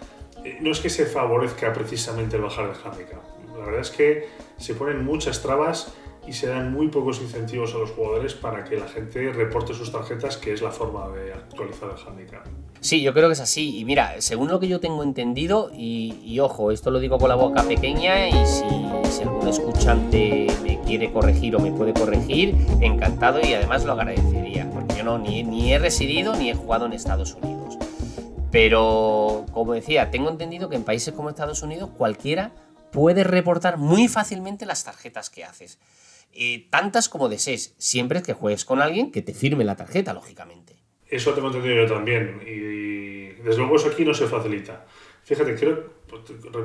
eh, 0.43 0.57
no 0.63 0.71
es 0.71 0.81
que 0.81 0.89
se 0.89 1.05
favorezca 1.05 1.71
precisamente 1.75 2.37
el 2.37 2.43
bajar 2.43 2.73
de 2.73 2.83
handicap. 2.83 3.23
La 3.59 3.67
verdad 3.67 3.83
es 3.83 3.91
que 3.91 4.27
se 4.57 4.75
ponen 4.75 5.05
muchas 5.05 5.43
trabas 5.43 5.93
y 6.27 6.33
se 6.33 6.47
dan 6.49 6.73
muy 6.73 6.89
pocos 6.89 7.21
incentivos 7.21 7.75
a 7.75 7.79
los 7.79 7.91
jugadores 7.91 8.35
para 8.35 8.65
que 8.65 8.77
la 8.77 8.89
gente 8.89 9.33
reporte 9.33 9.75
sus 9.75 9.93
tarjetas, 9.93 10.37
que 10.37 10.53
es 10.53 10.63
la 10.63 10.71
forma 10.71 11.09
de 11.11 11.33
actualizar 11.33 11.91
el 11.91 12.07
handicap. 12.07 12.47
Sí, 12.81 13.03
yo 13.03 13.15
creo 13.15 13.29
que 13.29 13.33
es 13.33 13.41
así. 13.41 13.79
Y 13.79 13.85
mira, 13.85 14.21
según 14.21 14.49
lo 14.49 14.61
que 14.61 14.69
yo 14.69 14.81
tengo 14.81 15.03
entendido, 15.03 15.71
y, 15.73 16.39
ojo, 16.41 16.71
esto 16.71 16.91
lo 16.91 17.01
digo 17.01 17.19
con 17.19 17.29
la 17.29 17.35
boca 17.35 17.63
pequeña, 17.63 18.29
y 18.29 18.47
si, 18.47 19.23
algún 19.23 19.49
escuchante 19.49 20.47
me 20.63 20.81
quiere 20.83 21.13
corregir 21.13 21.57
o 21.57 21.61
me 21.61 21.73
puede 21.73 21.95
corregir, 21.95 22.55
encantado 22.81 23.41
y 23.41 23.55
además 23.55 23.85
lo 23.85 23.93
agradecería, 23.93 24.71
porque 24.71 24.97
yo 24.97 25.05
no 25.05 25.19
ni, 25.19 25.43
ni 25.43 25.73
he 25.73 25.79
residido 25.79 26.37
ni 26.37 26.51
he 26.51 26.55
jugado 26.55 26.87
en 26.87 26.93
Estados 26.93 27.35
Unidos. 27.35 27.79
Pero, 28.51 29.47
como 29.53 29.73
decía, 29.73 30.11
tengo 30.11 30.29
entendido 30.31 30.69
que 30.69 30.77
en 30.77 30.85
países 30.85 31.13
como 31.15 31.31
Estados 31.31 31.63
Unidos 31.63 31.91
cualquiera 31.97 32.53
puede 32.93 33.25
reportar 33.25 33.77
muy 33.77 34.07
fácilmente 34.07 34.65
las 34.67 34.85
tarjetas 34.85 35.29
que 35.29 35.45
haces. 35.45 35.79
Eh, 36.37 36.67
tantas 36.71 37.09
como 37.09 37.29
desees, 37.29 37.75
siempre 37.79 38.23
que 38.23 38.33
juegues 38.33 38.65
con 38.65 38.83
alguien 38.83 39.13
que 39.13 39.23
te 39.23 39.35
firme 39.35 39.65
la 39.65 39.77
tarjeta, 39.77 40.13
lógicamente. 40.13 40.75
Eso 41.09 41.33
tengo 41.33 41.49
entendido 41.49 41.77
yo 41.77 41.87
también, 41.87 42.41
y, 42.45 43.41
desde 43.43 43.59
luego 43.59 43.77
eso 43.77 43.89
aquí 43.89 44.05
no 44.05 44.15
se 44.15 44.27
facilita. 44.27 44.85
Fíjate, 45.23 45.55
creo, 45.55 45.95
pues, 46.09 46.23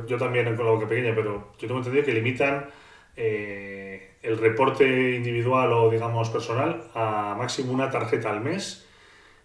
yo 0.07 0.17
también 0.17 0.55
con 0.55 0.65
la 0.65 0.71
boca 0.71 0.87
pequeña, 0.87 1.13
pero 1.13 1.51
yo 1.59 1.67
tengo 1.67 1.77
entendido 1.77 2.03
que 2.03 2.13
limitan 2.13 2.69
eh, 3.15 4.15
el 4.23 4.37
reporte 4.37 5.15
individual 5.15 5.71
o, 5.73 5.89
digamos, 5.89 6.29
personal 6.29 6.89
a 6.93 7.35
máximo 7.37 7.71
una 7.71 7.91
tarjeta 7.91 8.31
al 8.31 8.41
mes, 8.41 8.87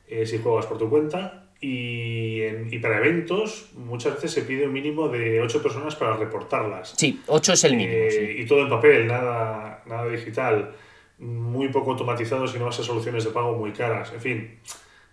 eh, 0.09 0.27
si 0.27 0.39
juegas 0.39 0.67
por 0.67 0.79
tu 0.79 0.89
cuenta, 0.89 1.44
y, 1.67 2.43
y, 2.71 2.79
para 2.79 2.99
eventos 2.99 3.71
muchas 3.75 4.17
veces 4.17 4.33
se 4.33 4.43
pide 4.43 4.67
un 4.67 4.73
mínimo 4.75 5.09
de 5.09 5.41
8 5.41 5.63
personas 5.63 5.97
para 5.97 6.15
reportarlas. 6.15 6.93
Sí, 6.95 7.23
8 7.27 7.53
es 7.55 7.65
el 7.65 7.77
mínimo. 7.77 7.97
Eh, 7.97 8.37
y 8.41 8.45
todo 8.45 8.61
en 8.61 8.69
papel, 8.69 9.07
nada, 9.07 9.83
nada 9.87 10.07
digital, 10.07 10.75
muy 11.19 11.69
poco 11.69 11.93
automatizado, 11.93 12.47
sino 12.47 12.67
vas 12.67 12.81
a 12.81 12.83
soluciones 12.83 13.25
de 13.25 13.31
pago 13.31 13.57
muy 13.57 13.73
caras. 13.73 14.13
En 14.13 14.21
fin, 14.21 14.61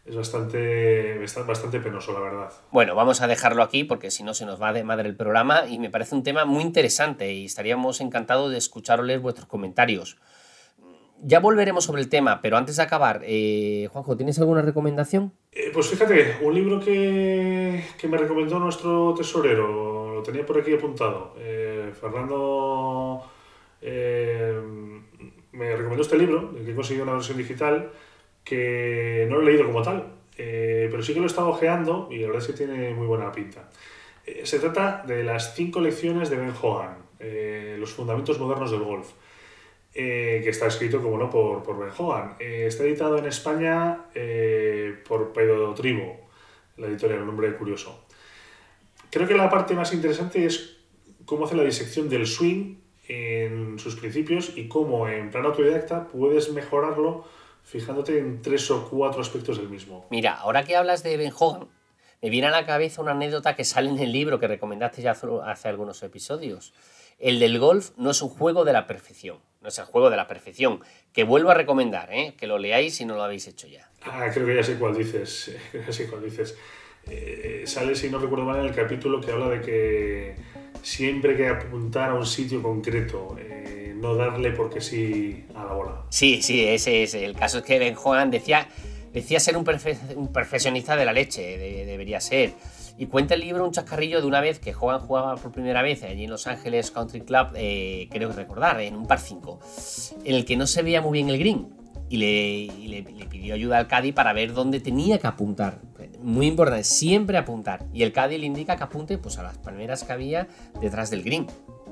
es 0.06 0.14
bastante, 0.14 1.20
bastante 1.48 1.80
penoso, 1.80 2.12
la 2.12 2.20
verdad. 2.20 2.52
Bueno, 2.70 2.96
vamos 2.96 3.22
a 3.22 3.28
dejarlo 3.28 3.64
aquí 3.64 3.86
porque 3.86 4.12
si 4.12 4.24
no 4.24 4.34
se 4.34 4.46
nos 4.46 4.62
va 4.62 4.74
de 4.74 4.84
madre 4.84 5.08
el 5.08 5.16
programa 5.16 5.68
y 5.70 5.80
me 5.80 5.90
parece 5.90 6.16
un 6.16 6.24
tema 6.24 6.44
muy 6.44 6.64
interesante 6.64 7.32
y 7.32 7.46
estaríamos 7.46 8.02
encantados 8.02 8.52
de 8.52 8.58
escucharles 8.58 9.22
vuestros 9.22 9.48
comentarios. 9.48 10.18
Ya 11.24 11.40
volveremos 11.40 11.84
sobre 11.84 12.02
el 12.02 12.10
tema, 12.10 12.42
pero 12.42 12.58
antes 12.58 12.78
de 12.78 12.84
acabar, 12.84 13.22
eh, 13.24 13.88
Juanjo, 13.92 14.18
¿tienes 14.18 14.40
alguna 14.40 14.64
recomendación? 14.64 15.32
Eh, 15.52 15.70
pues 15.72 15.88
fíjate, 15.88 16.38
un 16.42 16.56
libro 16.56 16.80
que, 16.80 17.84
me 18.10 18.18
recomendó 18.18 18.58
nuestro 18.58 19.14
tesorero, 19.16 20.16
lo 20.16 20.24
tenía 20.24 20.44
por 20.44 20.60
aquí 20.60 20.74
apuntado. 20.74 21.36
Eh, 21.38 21.92
Fernando 22.00 23.24
me 25.52 25.76
recomendó 25.76 26.02
este 26.02 26.18
libro, 26.18 26.56
que 26.56 26.72
he 26.72 26.76
conseguido 26.76 27.04
una 27.04 27.14
versión 27.14 27.38
digital, 27.38 27.92
que 28.44 29.28
no 29.30 29.36
lo 29.36 29.42
he 29.44 29.46
leído 29.46 29.68
como 29.68 29.84
tal, 29.84 30.14
pero 30.36 31.04
sí 31.04 31.14
que 31.14 31.20
lo 31.20 31.26
he 31.26 31.28
estado 31.28 31.50
ojeando 31.50 32.08
y 32.10 32.18
la 32.18 32.28
verdad 32.28 32.42
es 32.42 32.48
que 32.48 32.54
tiene 32.54 32.96
muy 32.96 33.06
buena 33.06 33.32
pinta. 33.32 33.70
se 34.44 34.60
trata 34.60 35.04
de 35.06 35.24
las 35.24 35.54
cinco 35.54 35.82
lecciones 35.82 36.32
de 36.32 36.38
Ben 36.38 36.54
Hogan, 36.60 36.98
los 37.80 37.92
fundamentos 37.92 38.40
modernos 38.40 38.72
del 38.72 38.82
golf. 38.82 39.12
Eh, 39.94 40.40
que 40.42 40.50
está 40.50 40.68
escrito, 40.68 41.02
como 41.02 41.18
no, 41.18 41.30
por, 41.30 41.64
por 41.64 41.78
Ben 41.78 41.90
Hogan. 41.98 42.36
Eh, 42.40 42.64
está 42.68 42.84
editado 42.84 43.18
en 43.18 43.26
España 43.26 44.06
eh, 44.16 44.96
por 45.06 45.34
Pedro 45.34 45.74
Tribo, 45.74 46.30
la 46.78 46.88
editorial, 46.88 47.22
un 47.22 47.28
nombre 47.28 47.54
curioso. 47.58 48.06
Creo 49.10 49.28
que 49.28 49.34
la 49.34 49.50
parte 49.50 49.74
más 49.74 49.94
interesante 49.94 50.46
es 50.46 50.78
cómo 51.26 51.44
hace 51.44 51.56
la 51.56 51.64
disección 51.64 52.08
del 52.08 52.26
swing 52.26 52.78
en 53.10 53.78
sus 53.80 53.98
principios 53.98 54.54
y 54.56 54.70
cómo 54.70 55.10
en 55.10 55.30
plan 55.30 55.46
autodidacta 55.46 56.08
puedes 56.08 56.54
mejorarlo 56.54 57.26
fijándote 57.64 58.18
en 58.18 58.42
tres 58.42 58.72
o 58.72 58.90
cuatro 58.90 59.22
aspectos 59.22 59.58
del 59.58 59.68
mismo. 59.68 60.06
Mira, 60.10 60.36
ahora 60.36 60.64
que 60.64 60.78
hablas 60.78 61.04
de 61.04 61.18
Ben 61.18 61.34
Hogan, 61.38 61.68
me 62.22 62.30
viene 62.30 62.48
a 62.48 62.52
la 62.52 62.66
cabeza 62.66 63.02
una 63.02 63.12
anécdota 63.12 63.58
que 63.58 63.66
sale 63.66 63.90
en 63.90 64.00
el 64.00 64.14
libro 64.14 64.40
que 64.40 64.48
recomendaste 64.48 65.02
ya 65.02 65.12
hace 65.12 65.68
algunos 65.68 66.02
episodios. 66.04 66.74
El 67.20 67.40
del 67.40 67.60
golf 67.60 67.92
no 67.98 68.12
es 68.12 68.22
un 68.22 68.30
juego 68.30 68.64
de 68.64 68.72
la 68.72 68.88
perfección, 68.88 69.40
no 69.62 69.70
es 69.70 69.78
el 69.78 69.86
juego 69.86 70.10
de 70.10 70.18
la 70.18 70.28
perfección, 70.28 70.82
que 71.14 71.24
vuelvo 71.24 71.52
a 71.52 71.54
recomendar, 71.54 72.12
¿eh? 72.12 72.34
que 72.38 72.48
lo 72.48 72.58
leáis 72.58 72.96
si 72.96 73.06
no 73.06 73.16
lo 73.16 73.24
habéis 73.24 73.48
hecho 73.48 73.68
ya. 73.68 73.90
Ah, 74.04 74.28
creo 74.34 74.46
que 74.46 74.56
ya 74.56 74.64
sé 74.64 74.78
cuál 74.78 74.96
dices, 74.96 75.56
ya 75.74 75.94
sé 75.94 76.08
cuál 76.08 76.24
dices. 76.24 76.58
Eh, 77.08 77.64
sale, 77.66 77.96
si 77.96 78.10
no 78.10 78.20
recuerdo 78.20 78.46
mal, 78.46 78.60
en 78.60 78.66
el 78.66 78.76
capítulo 78.76 79.22
que 79.22 79.32
habla 79.32 79.50
de 79.50 79.62
que 79.62 80.36
siempre 80.82 81.32
hay 81.32 81.38
que 81.38 81.48
apuntar 81.48 82.10
a 82.10 82.14
un 82.16 82.26
sitio 82.26 82.62
concreto, 82.62 83.36
eh, 83.40 83.94
no 83.96 84.16
darle 84.16 84.52
porque 84.52 84.82
sí 84.82 85.46
a 85.56 85.64
la 85.64 85.74
bola. 85.74 86.04
Sí, 86.10 86.42
sí, 86.42 86.68
ese 86.68 87.04
es. 87.04 87.14
El 87.14 87.36
caso 87.36 87.60
es 87.60 87.64
que 87.64 87.78
Ben 87.78 87.96
Hogan 88.04 88.32
decía, 88.32 88.68
decía 89.14 89.40
ser 89.40 89.58
un, 89.58 89.66
un 90.16 90.34
perfeccionista 90.34 90.96
de 90.96 91.06
la 91.06 91.14
leche, 91.14 91.58
debería 91.86 92.20
ser. 92.20 92.54
Y 93.02 93.08
cuenta 93.08 93.34
el 93.34 93.42
libro 93.42 93.66
un 93.66 93.72
chascarrillo 93.72 94.22
de 94.22 94.28
una 94.28 94.42
vez 94.42 94.60
que 94.60 94.76
Hogan 94.80 95.00
jugaba 95.00 95.36
por 95.36 95.52
primera 95.52 95.82
vez 95.82 96.04
allí 96.04 96.26
en 96.26 96.30
Los 96.30 96.46
Ángeles 96.46 96.92
Country 96.92 97.22
Club, 97.22 97.48
eh, 97.56 98.08
creo 98.12 98.32
recordar, 98.32 98.80
en 98.80 98.96
un 98.96 99.08
par 99.08 99.20
5, 99.20 99.60
en 100.24 100.36
el 100.36 100.46
que 100.46 100.56
no 100.56 100.68
se 100.68 100.84
veía 100.84 101.02
muy 101.02 101.14
bien 101.14 101.30
el 101.30 101.40
green. 101.40 101.68
Y 102.10 102.18
le, 102.92 103.28
pidió 103.28 103.56
ayuda 103.56 103.80
al 103.80 103.88
Caddy 103.88 104.12
para 104.12 104.34
ver 104.34 104.54
dónde 104.54 104.80
tenía 104.82 105.18
que 105.18 105.26
apuntar. 105.26 105.80
Muy 106.22 106.46
importante, 106.46 106.84
siempre 106.84 107.40
apuntar. 107.40 107.88
Y 107.92 108.04
el 108.04 108.14
Caddy 108.14 108.38
le 108.38 108.46
indica 108.46 108.76
que 108.76 108.84
apunte 108.84 109.18
pues, 109.18 109.40
a 109.40 109.42
las 109.42 109.58
palmeras 109.58 110.04
que 110.04 110.14
había 110.14 110.48
detrás 110.80 111.10
del 111.10 111.24
green. 111.24 111.48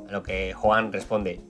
A 0.08 0.12
lo 0.12 0.22
que 0.22 0.54
Juan 0.54 0.94
responde, 0.94 1.42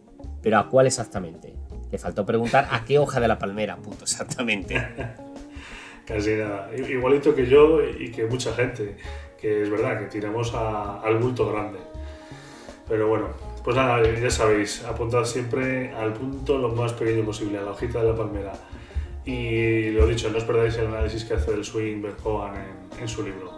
¿pero 0.41 0.57
a 0.57 0.69
cuál 0.69 0.87
exactamente? 0.87 1.53
Le 1.91 1.97
faltó 1.97 2.25
preguntar 2.25 2.69
a 2.71 2.85
qué 2.85 2.97
hoja 2.97 3.19
de 3.19 3.27
la 3.27 3.37
palmera 3.37 3.73
apunto 3.73 4.05
exactamente. 4.05 4.81
Casi 6.05 6.35
nada. 6.35 6.69
Igualito 6.75 7.35
que 7.35 7.45
yo 7.45 7.81
y 7.83 8.09
que 8.09 8.25
mucha 8.25 8.53
gente 8.53 8.95
que 9.39 9.63
es 9.63 9.69
verdad 9.69 9.99
que 9.99 10.05
tiramos 10.05 10.53
al 10.53 11.17
bulto 11.17 11.51
grande. 11.51 11.79
Pero 12.87 13.07
bueno, 13.07 13.27
pues 13.63 13.75
nada, 13.75 14.01
ya 14.03 14.31
sabéis, 14.31 14.83
apuntad 14.83 15.23
siempre 15.23 15.93
al 15.93 16.13
punto 16.13 16.57
lo 16.57 16.69
más 16.69 16.93
pequeño 16.93 17.23
posible, 17.23 17.59
a 17.59 17.61
la 17.61 17.71
hojita 17.71 18.01
de 18.01 18.09
la 18.09 18.15
palmera. 18.15 18.53
Y 19.25 19.91
lo 19.91 20.07
dicho, 20.07 20.29
no 20.29 20.37
os 20.37 20.43
perdáis 20.43 20.75
el 20.77 20.87
análisis 20.87 21.23
que 21.23 21.35
hace 21.35 21.51
el 21.51 21.63
swing 21.63 22.01
Berhogan 22.01 22.55
en, 22.55 23.01
en 23.01 23.07
su 23.07 23.23
libro. 23.23 23.51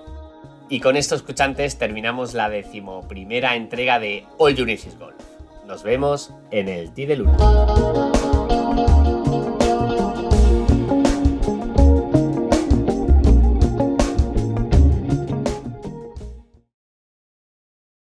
Y 0.68 0.80
con 0.80 0.96
esto, 0.96 1.16
escuchantes, 1.16 1.78
terminamos 1.78 2.34
la 2.34 2.50
decimoprimera 2.50 3.56
entrega 3.56 4.00
de 4.00 4.26
All 4.38 4.56
You 4.56 4.66
Golf. 4.66 5.16
Nos 5.68 5.84
vemos 5.84 6.34
en 6.50 6.68
el 6.68 6.94
T 6.94 7.08
de 7.08 7.16
Luna. 7.18 8.11